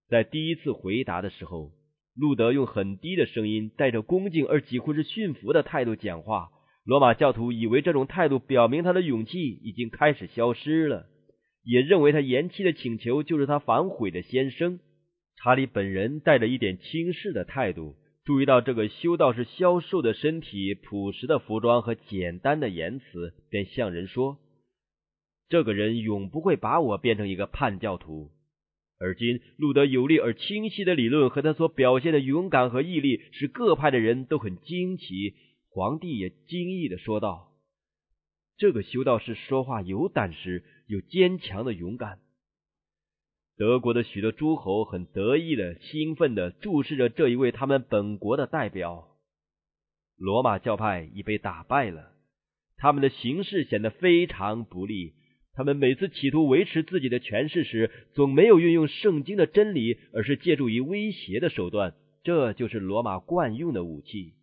[0.09, 1.71] 在第一次回答的时候，
[2.15, 6.49] 路德用很低的声音，带着恭敬而几乎是驯服的态度讲话。
[6.85, 11.05] 罗马教徒以为这种态度表明他的勇气已经开始消失了，
[11.63, 14.81] 也认为他延期的请求就是他反悔的先声。
[15.37, 17.95] 查理本人带着一点轻视的态度，
[18.25, 24.39] 注意到这个修道士消瘦的身体、朴实的服装和简单的言辞，便向人说
[25.51, 28.31] ：“这个人永不会把我变成一个叛教徒。”
[29.01, 35.35] 而今，路德有力而清晰的理论和他所表现的勇敢和毅力，使各派的人都很惊奇。
[35.71, 37.53] 皇帝也惊异的说道
[38.59, 42.19] ：“这个修道士说话有胆识，有坚强的勇敢。”
[43.57, 49.09] 德国的许多诸侯很得意的、兴奋的注视着这一位他们本国的代表。
[50.17, 52.13] 罗马教派已被打败了，
[52.77, 55.15] 他们的形势显得非常不利。
[55.59, 61.95] 他们每次企图维持自己的权势时，总没有运用圣经的真理，而是借助于威胁的手段。
[62.23, 64.35] 这就是罗马惯用的武器。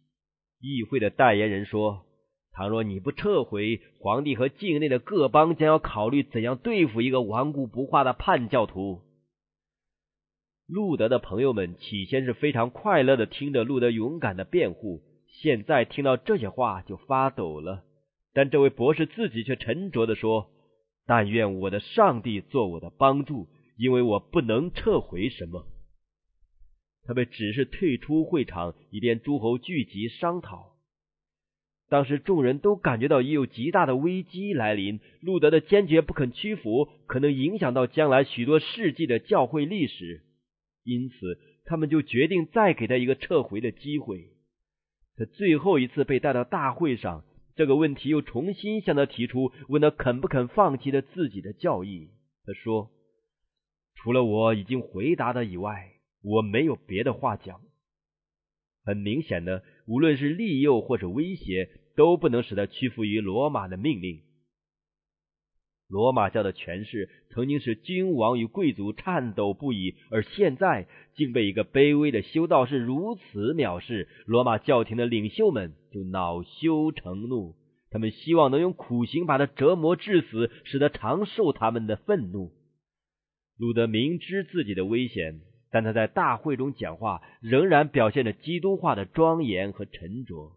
[0.60, 2.04] 议会的代言人说
[2.52, 9.00] ：“倘若你不撤回，皇帝和境内的各邦将要考虑怎样对付一个顽固不化的叛教徒。”
[10.68, 17.86] 路德的朋友们起先是非常快乐的听着路德勇敢的辩护，现在听到这些话就发抖了。
[18.34, 20.52] 但这位博士自己却沉着的说。
[21.08, 23.48] 但愿我的上帝做我的帮助，
[23.78, 25.68] 因为我不能撤回什么。
[27.04, 30.74] 他们只是退出会场，以便诸侯聚集商讨。
[31.88, 40.24] 当时众人都感觉到已有极大的危机来临，路德的坚决不肯屈服，可能影响到将来许多世纪的教会历史。
[40.84, 44.30] 因此，他们就决定再给他一个撤回的机会。
[45.16, 47.24] 他最后一次被带到大会上。
[47.56, 52.10] 这个问题又重新向他提出，问他肯不肯放弃了自己的教义。
[52.46, 52.92] 他说
[53.96, 57.62] ：“除了我已经回答的以外，我没有别的话讲。”
[58.84, 64.22] 很明显的，无论是利诱或者威胁，都不能使他屈服于罗马的命令。
[65.88, 74.08] 罗马教的权势曾经使君王与贵族颤抖不已，而现在竟被一个卑微的修道士如此藐视。
[74.26, 77.56] 罗马教廷的领袖们就恼羞成怒，
[77.92, 82.52] 他们希望能用苦刑把他折磨致死，使他长受他们的愤怒。
[83.58, 85.40] 路德明知自己的危险，
[85.72, 90.52] 但他在大会中讲话，仍然表现着基督化的庄严和沉着。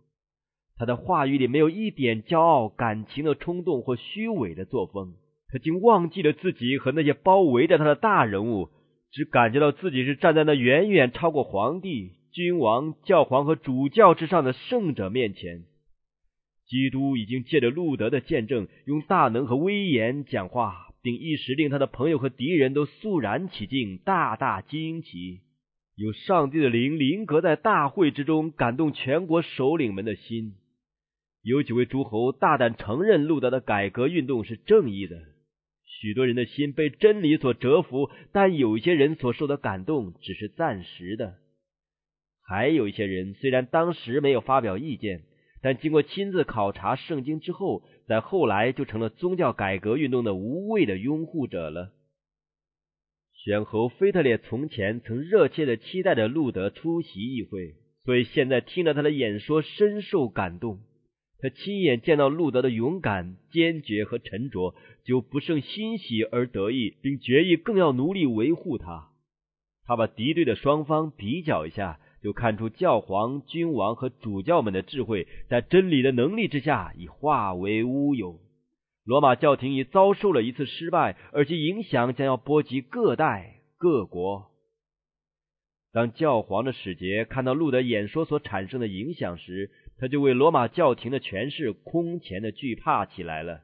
[0.79, 5.15] 他的话语里没有一点骄傲、感情的冲动或虚伪的作风。
[5.51, 8.69] 他竟忘记了自己和那些包围着他的大人物，
[9.11, 15.65] 只感觉到自己是站在那远远超过皇帝、君王、教皇和主教之上的圣者面前。
[16.67, 25.41] 基督已经借着路德的见证，用大能和威严讲话，并一时令他的朋友和敌人都肃然起敬，大大惊奇。
[25.97, 30.53] 有上帝的灵临格在大会之中，感动全国首领们的心。
[31.49, 35.17] 有几位诸侯大胆承认路德的改革运动是正义的，
[35.87, 41.37] 许多人的心被真理所折服，但有些人所受的感动只是暂时的。
[42.43, 45.23] 还有一些人虽然当时没有发表意见，
[45.63, 51.93] 但经过亲自考察圣经之后，在后来就成了宗教改革运动的无谓的拥护者了。
[53.33, 60.81] 选侯腓特烈从前曾热切的期待着路德出席议会，所以现在听了他的演说，深受感动。
[61.41, 64.75] 他亲眼见到路德的勇敢、坚决和沉着，
[65.05, 69.11] 就不胜欣喜而得意，并决意更要努力维护他。
[69.87, 78.41] 他把敌对的双方比较一下，就看出教皇、君王和主教们的智慧在真理的能力之下已化为乌有。
[79.05, 84.49] 罗马教廷已遭受了一次失败，而其影响将要波及各代各国。
[85.91, 93.63] 当教皇的使节看到路德演说所产生的影响时，他就为罗马教廷的权势空前的惧怕起来了。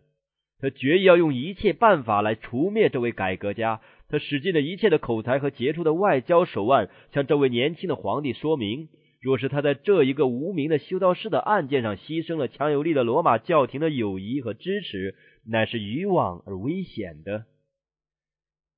[0.58, 3.80] 他决意要用一切办法来除灭这位改革家。
[4.08, 8.88] 他使尽了一切的口才和杰出的外交手腕，向这位年轻的皇帝说明：
[9.20, 15.16] 若是他在这一个无名的修道士的案件上牺牲了强有力的罗马教廷的友谊和支持，
[15.46, 17.46] 乃是愚妄而危险的。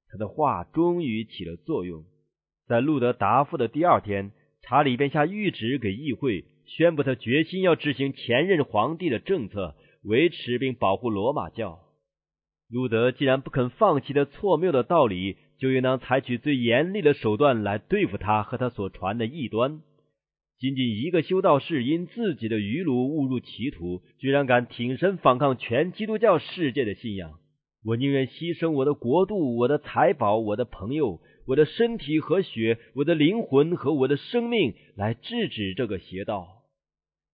[0.09, 2.05] 他的话终于起了作用。
[2.67, 4.31] 在路德答复的第二天，
[4.63, 6.45] 查理便下谕旨给议会。
[6.67, 11.81] 宣布他决心要执行前任皇帝的政策，维持并保护罗马教。
[12.69, 19.81] 路德既然不肯放弃的错谬的道理，就应当采取最严厉的手段来对付他和他所传的异端。
[20.59, 27.35] 仅仅一个修道士因自己的愚鲁误入歧途，居然敢挺身反抗全基督教世界的信仰。
[27.85, 36.56] 我宁愿牺牲我的国度、我的财宝、我的朋友、我的身体和血、我的灵魂和我的生命，来制止这个邪道。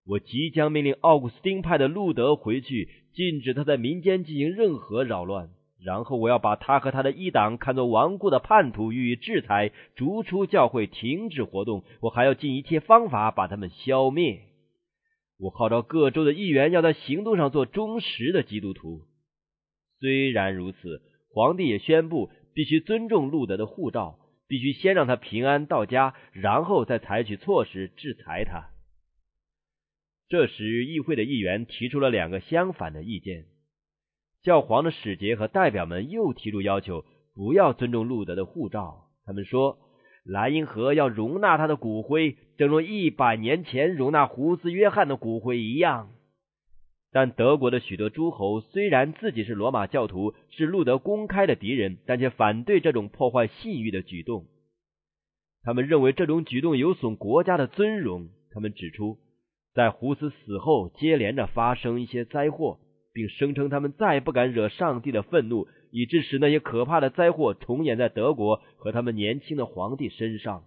[0.04, 5.50] 我即将命令奥古斯丁派的路德回去，禁止他在民间进行任何扰乱。
[5.84, 11.82] 然后我要把他和他的一党看作顽固的叛徒予以制裁，逐出教会，停止活动。
[12.00, 14.42] 我还要尽一切方法把他们消灭。
[15.38, 19.02] 我号召各州的议员要在行动上做忠实的基督徒。
[19.98, 28.71] 虽然如此，皇帝也宣布必须尊重路德的护照，必须先让他平安到家，然后再采取措施制裁他。
[30.32, 33.44] 这时，议会的议员提出了两个相反的意见。
[34.42, 37.04] 教皇的使节和代表们又提出要求，
[37.34, 39.10] 不要尊重路德的护照。
[39.26, 39.76] 他们说，
[40.24, 46.08] 莱茵河要容纳他的骨灰，正如一百年前容纳胡斯·约翰的骨灰一样。
[47.10, 54.46] 但德国的许多诸侯虽然自己是罗马教徒，是路德公开的敌人，但却反对这种破坏信誉的举动。
[55.62, 58.30] 他们认为这种举动有损国家的尊荣。
[58.50, 59.18] 他们指出，
[59.74, 62.78] 在胡斯死后，接连着发生一些灾祸。
[63.14, 70.64] 并声称他们再也不敢惹上帝的愤怒，以致使那些可怕的灾祸重演在德国和他们年轻的皇帝身上。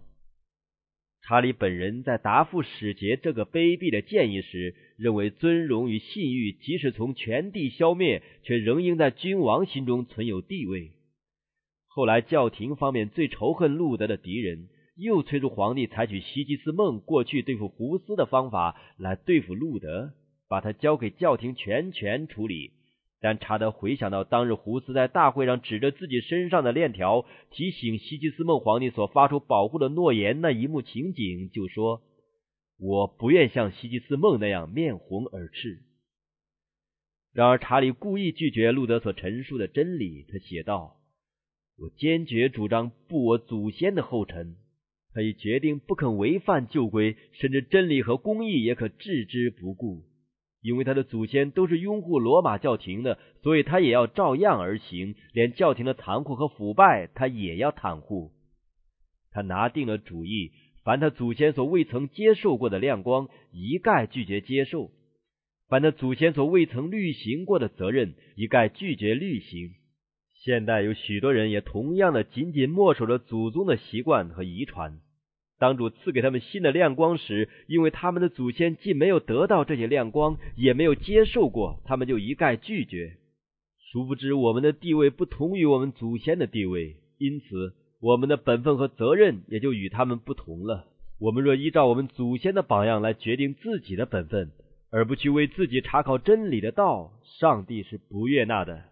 [1.22, 10.92] 查理本人在答复使节这个卑鄙的建议时，认为尊荣与信誉即使从全地消灭，却仍应在君王心中存有地位。
[11.88, 20.12] 后来，教廷方面最仇恨路德的敌人，又催促皇帝采取西吉斯梦过去对付胡斯的方法来对付路德。
[20.48, 22.70] 把他交给教廷全权处理，
[23.20, 32.00] 但查德回想到当日胡斯在大会上指着自己身上的链条，提醒西吉斯梦皇帝所发出保护的诺言那一幕情景，就说
[32.78, 35.80] ：“我不愿像西吉斯梦那样面红耳赤。”
[37.34, 40.96] 然而查理故意拒绝路德所陈述的真理，他写道
[41.76, 44.54] ：“我坚决主张步我祖先的后尘。”
[45.16, 50.02] 他已决定不肯违反旧规，甚至真理和公义也可置之不顾。
[50.60, 58.32] 因为他的祖先都是拥护罗马教廷的，所以他也要照样而行，连教廷的残酷和腐败，他也要袒护。
[59.30, 60.52] 他拿定了主意，
[60.84, 64.90] 凡他祖先所未曾接受过的亮光，一概拒绝接受；
[65.70, 69.70] 凡他祖先所未曾履行过的责任，一概拒绝履行。
[70.34, 75.00] 现代有许多人也同样的紧紧默守着祖宗的习惯和遗传。
[75.58, 83.16] 当主赐给他们新的亮光时，因为他们的祖先既没有得到这些亮光，也没有接受过，他们就一概拒绝。
[83.78, 90.84] 殊不知，我们的地位不同于我们祖先的地位，因此我们的本分和责任也就与他们不同了。
[91.18, 94.50] 我们若依照我们祖先的榜样来决定自己的本分，
[94.90, 98.82] 而不去为自己查考真理的道，上帝是不悦纳的。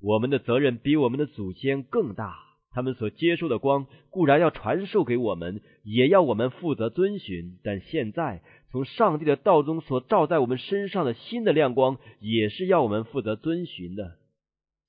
[0.00, 2.53] 我们的责任比我们的祖先更大。
[2.74, 7.56] 他们所接受的光固然要传授给我们，也要我们负责遵循。
[7.62, 14.16] 但现在从上帝的道中所照在我们身上的新的亮光，也是要我们负责遵循的。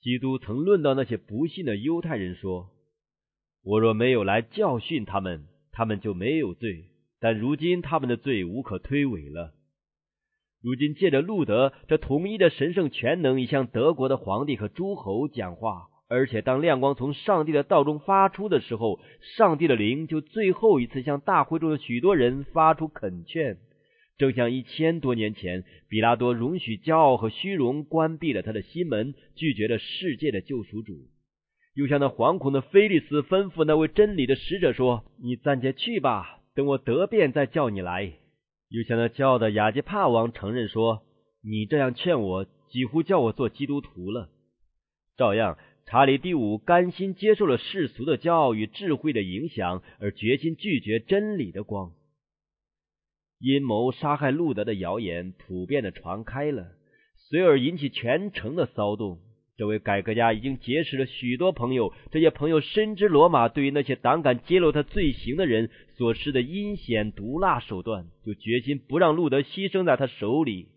[0.02, 2.72] 基督曾论到那些不信的犹太人说
[3.64, 9.54] ：“我若没有来教训他们，他们就没有罪；但如今他们的罪无可推诿了。
[10.62, 19.00] 如今借着路德这统一的神圣全能，已向德国的皇帝和诸侯讲话。”而且，当亮光从上帝的道中发出的时候，
[19.38, 23.58] 上帝的灵就最后一次向大会中的许多人发出恳劝，
[24.20, 30.94] 正像一千多年前，比拉多容许骄傲和虚荣关闭了他的心门，拒绝了世界的救赎主；
[31.74, 38.14] 又像那惶恐的菲利斯吩咐那位真理的使者说：“你暂且去吧，等我得便再叫你来。”
[38.70, 41.02] 又像那骄傲的亚基帕王承认说
[41.44, 44.30] ：“你这样劝我，几乎叫我做基督徒了。”
[45.18, 45.58] 照样。
[45.88, 51.92] 查理第五甘心接受了世俗的骄傲与智慧的影响，而决心拒绝真理的光。
[53.40, 56.72] 阴谋杀害路德的谣言普遍的传开了，
[57.30, 59.20] 随而引起全城的骚动。
[59.58, 70.68] 这位改革家已经结识了许多朋友，这些朋友深知罗马对于那些胆敢揭露他罪行的人所施的阴险毒辣手段，就决心不让路德牺牲在他手里。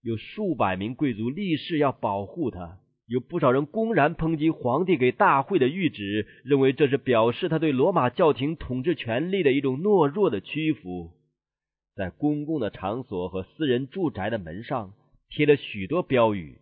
[0.00, 2.78] 有数百名贵族立誓要保护他。
[3.08, 11.12] 有不少人公然抨击皇帝给大会的谕旨，认为这是表示他对罗马教廷统治权力的一种懦弱的屈服。
[11.96, 14.92] 在公共的场所和私人住宅的门上
[15.30, 16.58] 贴了许多标语，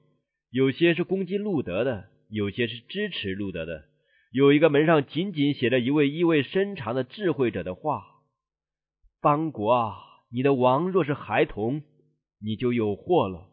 [0.51, 3.85] 有些是攻击路德的，有些是支持路德的。
[4.31, 8.05] 有一个门上仅仅写着一位意味深长的智慧者的话
[9.21, 9.97] ：“邦国啊，
[10.31, 11.83] 你的王若是孩童，
[12.41, 13.49] 你就有祸了。”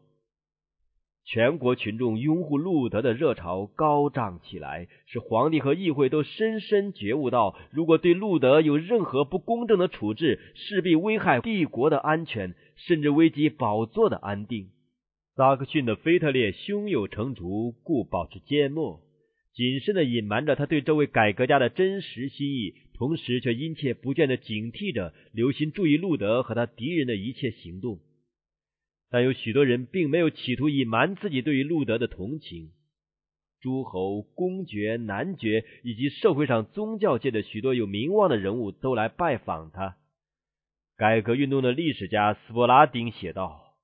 [1.26, 14.68] 全国群众拥护路德的热潮高涨起来，使皇帝和议会都深深觉悟到，如果对路德有任何不公正的处置，势必危害帝国的安全，甚至危及宝座的安定。
[15.34, 19.00] 萨克逊的腓特烈胸有成竹，故保持缄默，
[19.54, 27.98] 谨慎的隐瞒着他对这位改革家的真实心意，同时却殷切不倦的警惕着，留心注意路德和他敌人的一切行动。
[29.14, 32.72] 但有许多人并没有企图隐瞒自己对于路德的同情。
[33.60, 39.94] 诸侯、公爵、男爵以及社会上宗教界的许多有名望的人物都来拜访他。
[40.96, 43.76] 改革运动的历史家斯波拉丁写道：“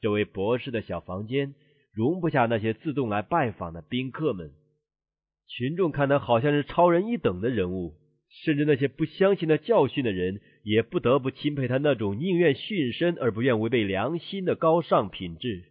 [0.00, 1.56] 这位博士的小房间
[1.92, 4.52] 容不下那些自动来拜访的宾客们。
[5.48, 7.96] 群众看他好像是超人一等的人物，
[8.44, 15.62] 甚至那些不相信他教训的人。”也不得不钦佩他那种宁愿殉身而不愿违背良心的高尚品质。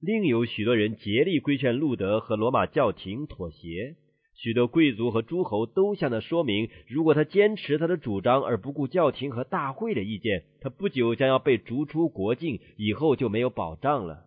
[0.00, 3.96] 另有许多人竭力规劝路德和罗马教廷妥协，
[4.34, 14.24] 许多贵族和诸侯都向他说明，如果他坚持他的主张而不顾教廷和大会的意见，他不久将要被逐出国境，以后就没有保障了。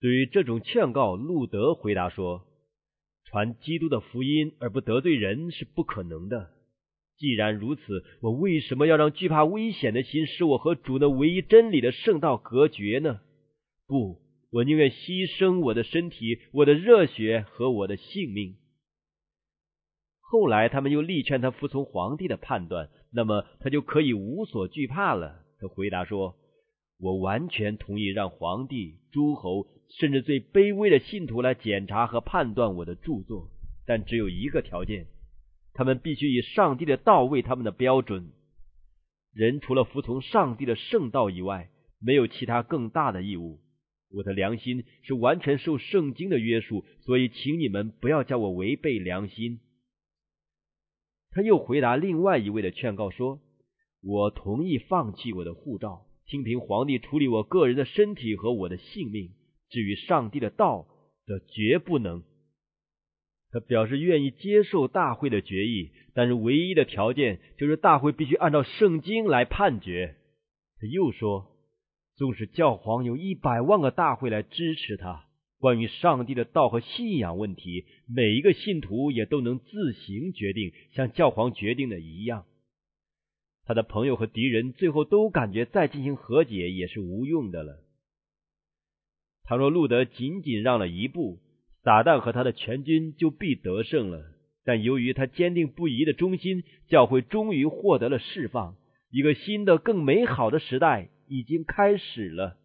[0.00, 2.44] 对于这种劝告，路德回答说
[3.26, 6.50] ：“传基督的福音而不得罪人是不可能的。”
[7.18, 13.20] 既然如此，我为什么要让惧怕危险的心使我和主那唯一真理的圣道隔绝呢？
[13.88, 18.54] 不，我宁愿牺牲我的身体、我的热血和我的性命。
[20.20, 25.40] 后来，他们又力劝他服从皇帝的判断，那么他就可以无所惧怕了。
[25.58, 26.36] 他回答说
[27.00, 29.66] ：“我完全同意让皇帝、诸侯，
[29.98, 33.50] 甚至最卑微的信徒来检查和判断我的著作，
[33.86, 35.06] 但只有一个条件。”
[35.78, 38.32] 他们必须以上帝的道为他们的标准。
[39.32, 41.70] 人除了服从上帝的圣道以外，
[42.00, 43.60] 没有其他更大的义务。
[44.10, 49.60] 我的良心是完全受圣经的约束，所以请你们不要叫我违背良心。
[51.30, 53.38] 他又回答另外一位的劝告说
[54.02, 59.30] ：“我同意放弃我的护照，听凭皇帝处理我个人的身体和我的性命。
[59.70, 60.88] 至于上帝的道，
[61.24, 62.24] 则绝不能。”
[63.50, 70.16] 他表示愿意接受大会的决议，但是唯一的条件就是大会必须按照圣经来判决。
[70.78, 71.46] 他又说，
[72.14, 75.24] 纵使教皇有一百万个大会来支持他，
[75.58, 82.44] 关于上帝的道和信仰问题，每一个信徒也都能自行决定，像教皇决定的一样。
[83.64, 87.82] 他的朋友和敌人最后都感觉再进行和解也是无用的了。
[89.44, 91.38] 倘若路德仅仅让了一步。
[91.88, 94.22] 撒旦和他的全军就必得胜了，
[94.62, 98.74] 但由于他坚定不移的忠心，教会终于获得了释放。
[99.10, 102.58] 一个新的、更美好的时代已经开始了。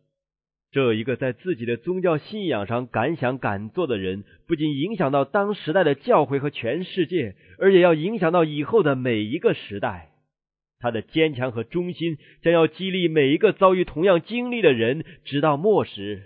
[0.73, 10.09] 这一个在自己的宗教信仰上敢想敢做的人，不仅影响到当时代的教会和全世界，而且要影响到以后的每一个时代。
[10.81, 16.23] 他的坚强和忠心将要激励每一个遭遇同样经历的人，直到末时。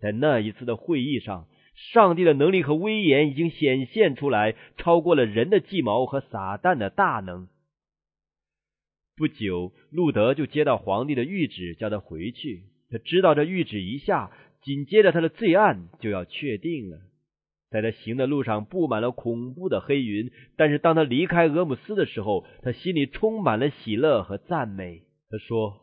[0.00, 1.46] 在那一次的会议上。
[1.74, 7.48] 上帝的能力和威严已经显现出来，超过了人的计谋和撒旦的大能。
[9.16, 12.64] 不久，路德就接到皇帝的谕旨，叫他回去。
[12.90, 14.30] 他知道这谕旨一下，
[14.62, 16.98] 紧接着他的罪案就要确定了。
[17.70, 25.02] 在他行的路上布满了恐怖的黑云，但是当他离开俄姆斯的时候，他心里充满了喜乐和赞美。
[25.30, 25.80] 他说：“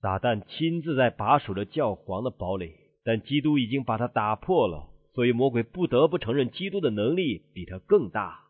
[0.00, 8.40] 撒旦亲自在把守着教皇的堡垒，但基督已经把他打破了。”所以魔鬼不得不承认，基督的能力比他更大。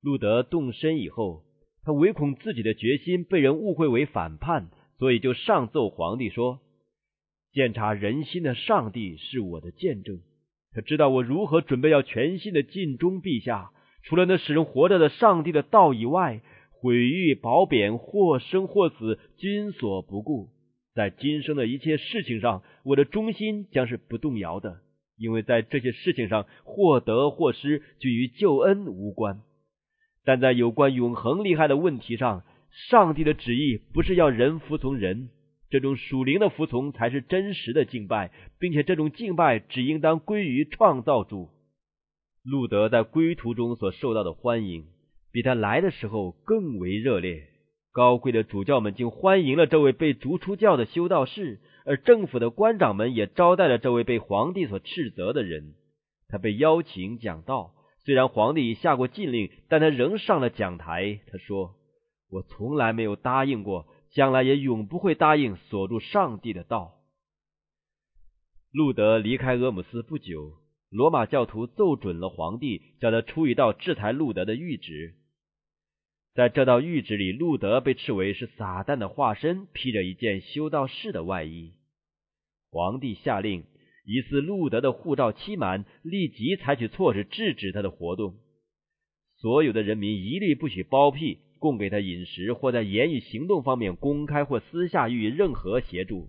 [0.00, 1.44] 路德动身以后，
[1.84, 6.60] 他唯恐自己的决心被人误会为反叛，所以就上奏皇帝说
[7.52, 10.20] ：“鉴察人心的上帝是我的见证，
[10.72, 13.70] 他知道我如何准备要全心的尽忠陛下。
[14.02, 20.48] 除了那使人活着的上帝的道以外，毁誉褒贬，或生或死，均所不顾。
[20.94, 24.80] 在今生的一切事情上，我的忠心将是不动摇的。”
[25.20, 29.42] 因为在这些事情上，或得或失，均与救恩无关；
[30.24, 32.42] 但在有关永恒利害的问题上，
[32.88, 35.28] 上帝的旨意不是要人服从人，
[35.68, 41.50] 这种属灵的服从才是真实的敬拜，并且这种敬拜只应当归于创造主。
[42.42, 44.86] 路德在归途中所受到的欢迎，
[45.30, 47.42] 比他来的时候更为热烈。
[47.92, 51.60] 高贵的主教们竟欢迎了这位被逐出教的修道士。
[51.84, 55.74] 而政府的官长们也招待了这位被皇帝所斥责的人。
[56.28, 57.74] 他被邀请讲道，
[58.04, 61.20] 虽然皇帝已下过禁令，但他仍上了讲台。
[61.30, 61.74] 他说
[62.30, 66.94] ：“我从来没有答应过，将来也永不会答应锁住上帝的道。”
[68.72, 70.52] 路德离开俄姆斯不久，
[70.90, 75.14] 罗马教徒奏准了皇帝，叫他出一道制裁路德的谕旨。
[76.34, 81.72] 在这道谕旨里，路德被斥为是撒旦的化身，披着一件修道士的外衣。
[82.70, 83.64] 皇帝下令，
[84.06, 88.36] 疑似路德的护照期满，立即采取措施制止他的活动。
[89.38, 96.28] 所有的人民一律不许包庇、供给他饮食，或在言语行动方面公开或私下予以任何协助。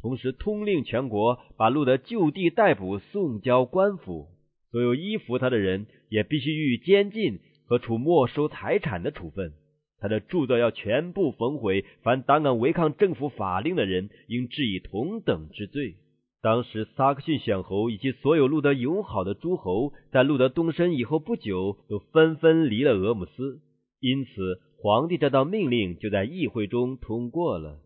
[0.00, 4.28] 同时，通令全国把路德就地逮捕，送交官府。
[4.70, 7.40] 所有依附他的人也必须予以监禁
[7.70, 9.52] 和处没收财产的处分。
[10.00, 11.84] 他的著作要全部焚毁。
[12.02, 15.94] 凡胆敢违抗政府法令的人，应治以同等之罪。
[16.42, 23.60] 当时，萨克逊选侯以及所有路德友好的诸侯，在路德东升以后不久，都纷纷离了俄姆斯。
[24.00, 27.78] 因此，皇帝这道命令就在议会中通过了。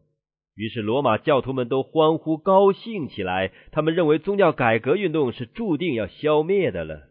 [0.55, 3.53] 于是，罗马教徒们都欢呼高兴起来。
[3.71, 7.03] 他们认为宗教改革运动是注定要消灭的了。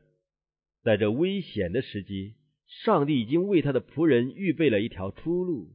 [0.81, 2.35] 在这危险的时机，
[2.83, 5.69] 上帝已经为他的仆人预备了一条出路。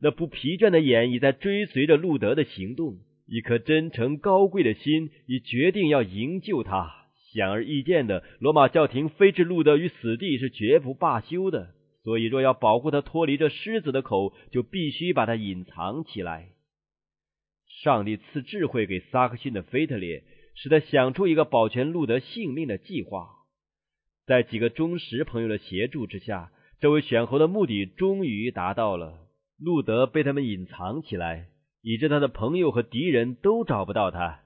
[0.00, 6.90] 那不疲倦的眼已在追随着路德的行动，一颗真诚高贵的心已决定要营救他。
[7.32, 11.74] 显而易见的，罗马教廷非置路德于死地是绝不罢休的。
[12.02, 16.50] 所以，若要保护他脱离这狮子的口，就必须把他隐藏起来。
[17.82, 20.22] 上帝赐智慧给萨克逊的菲特烈，
[20.54, 23.30] 使他想出一个保全路德性命的计划。
[24.26, 26.50] 在几个忠实朋友的协助之下，
[26.80, 29.18] 这位选侯的目的终于达到了。
[29.58, 31.48] 路德被他们隐藏起来，
[31.82, 34.40] 以致他的朋友和敌人都找不到他。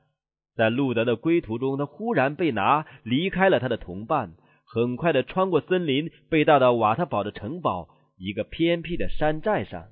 [0.55, 9.87] 在路德的归途中，他忽然被拿，离开了他的同伴，很快的穿过森林，被带到瓦特堡的城堡一个偏僻的山寨上。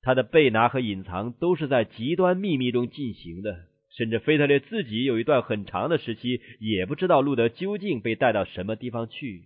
[0.00, 9.44] 他的被拿和隐藏都是在极端秘密中进行的，甚至菲特烈自己有一段很长的时期也不知道路德究竟被带到什么地方去。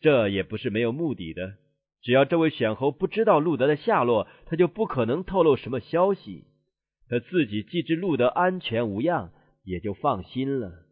[0.00, 1.54] 这也不是没有目的的，
[2.02, 6.44] 只要这位选侯不知道路德的下落，他就不可能透露什么消息。
[7.08, 9.30] 他自己既知路德安全无恙，
[9.64, 10.84] 也就放心了。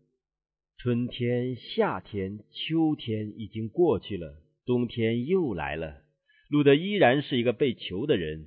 [0.79, 6.03] 春天、夏天、秋天已经过去了，冬天又来了，
[6.49, 8.47] 路德依然是一个被囚的人。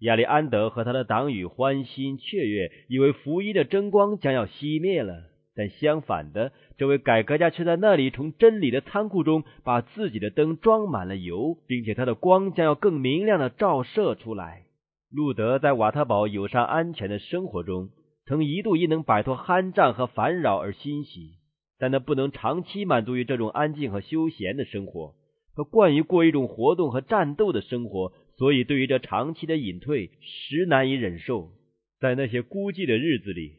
[0.00, 5.24] 亚历安德和他的党羽欢欣雀跃，以为福音的真光将要熄灭了。
[5.54, 14.64] 但相反的，这位改革家却在那里从真理的仓库中把自己的灯装满了油，并且他的光将要更明亮的照射出来。
[15.10, 17.88] 路德在瓦特堡友善安全的生活中，
[18.26, 21.36] 曾一度因能摆脱酣战和烦扰而欣喜，
[21.78, 25.14] 但他不能长期满足于这种安静和休闲的生活，
[25.56, 28.12] 他惯于过一种活动和战斗的生活。
[28.38, 31.50] 所以，对于这长期的隐退，实难以忍受。
[31.98, 33.52] 在那些孤寂的日子里，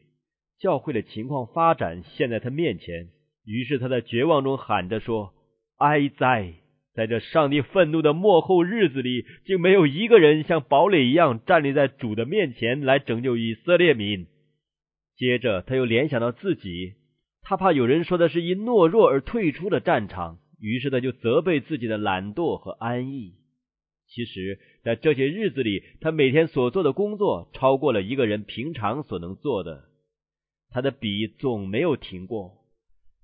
[0.60, 3.08] 教会的情况发展现在他面前。
[3.44, 5.34] 于是，他在绝望中喊着说
[5.78, 6.54] ：“哀哉！
[6.94, 14.26] 在这上帝愤怒的幕后日子里，竟没有一个人像堡垒一样站立在主的面前来拯救以色列民。”
[15.16, 16.94] 接着，他又联想到自己，
[17.42, 23.37] 他怕有人说的是因懦弱而退出了战场，于是他就责备自己的懒惰和安逸。
[24.08, 29.84] 其实，在这些日子里，他每天所做的工作超过了一个人平常所能做的。
[30.70, 32.54] 他的笔总没有停过。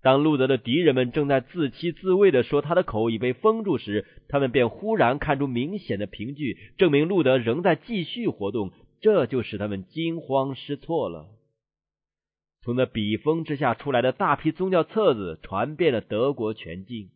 [0.03, 8.71] 当路德的敌人们正在自欺自慰的说他的口已被封住时，他们便忽然看出明显的凭据，证明路德仍在继续活动，
[9.01, 11.29] 这就使他们惊慌失措了。
[12.63, 17.09] 从那笔锋之下出来的大批宗教册子传遍了德国全境。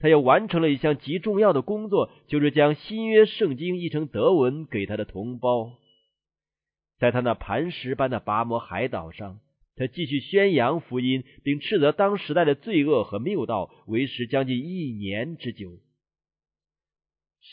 [0.00, 5.72] 他又完成了一项极重要的工作，就是将新约圣经译成德文给他的同胞。
[6.98, 9.40] 在他那磐石般的拔摩海岛上，
[9.76, 15.78] 他继续宣扬福音，并斥责当时代的罪恶和谬道，为时将近一年之久。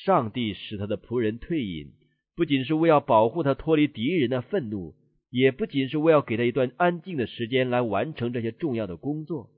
[0.05, 1.91] 上帝使他的仆人退隐，
[2.35, 4.95] 不仅是为要保护他脱离敌人的愤怒，
[5.29, 9.49] 也不仅是为要给他一段安静的时间来完成这些重要的工作，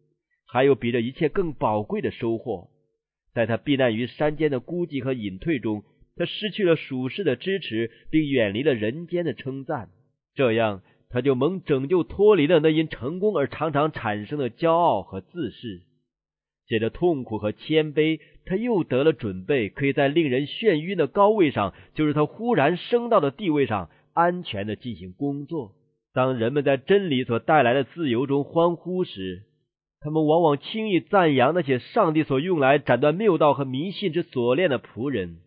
[0.46, 2.70] 还有比这一切更宝贵的收获。
[3.34, 5.84] 在他避难于山间的孤寂和隐退中，
[6.16, 9.90] 他失去了属世的支持，并远离了人间的称赞。
[10.36, 15.82] 这样，他就蒙拯救，脱离了那因成功而常常产生的骄傲和自视。
[16.68, 25.74] 借着痛苦和谦卑，他又得了准备，可以在令人眩晕的高位上，就是他忽然升到的地位上，安全的进行工作。
[26.14, 29.44] 当人们在真理所带来的自由中欢呼时，
[30.02, 35.40] 他们往往轻易赞扬那些上帝所用来斩断谬道和迷信之锁链的仆人。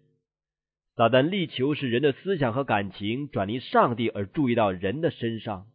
[0.94, 5.66] 撒旦力求使人的思想和感情转离上帝，而注意到人的身上。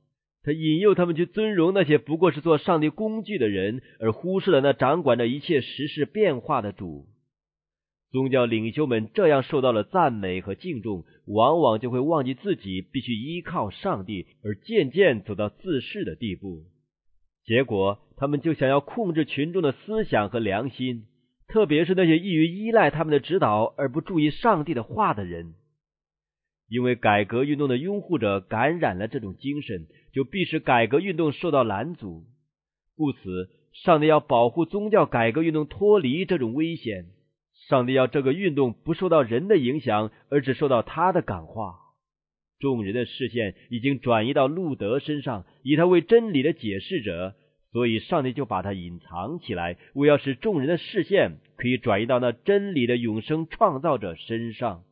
[0.44, 7.08] 他引诱他们去尊荣那些不过是做上帝工具的人，而忽视了那掌管着一切时事变化的主。
[8.12, 16.64] 宗教领袖们这样受到了赞美和敬重，往往就会忘记自己必须依靠上帝，而渐渐走到自恃的地步。
[17.48, 21.06] 结果，他们就想要控制群众的思想和良心，
[21.48, 25.54] 特别是那些易于依赖他们的指导而不注意上帝的话的人。
[26.68, 32.26] 因为改革运动的拥护者感染了这种精神，就必使改革运动受到拦阻。
[32.98, 37.06] 故此，上帝要保护宗教改革运动脱离这种危险。
[37.70, 41.80] 上帝要这个运动不受到人的影响，而只受到他的感化。
[42.60, 47.36] 众人的视线已经转移到路德身上，以他为真理的解释者，
[47.72, 54.84] 所以上帝就把他隐藏起来，为要使众人的视线可以转移到那真理的永生创造者身上。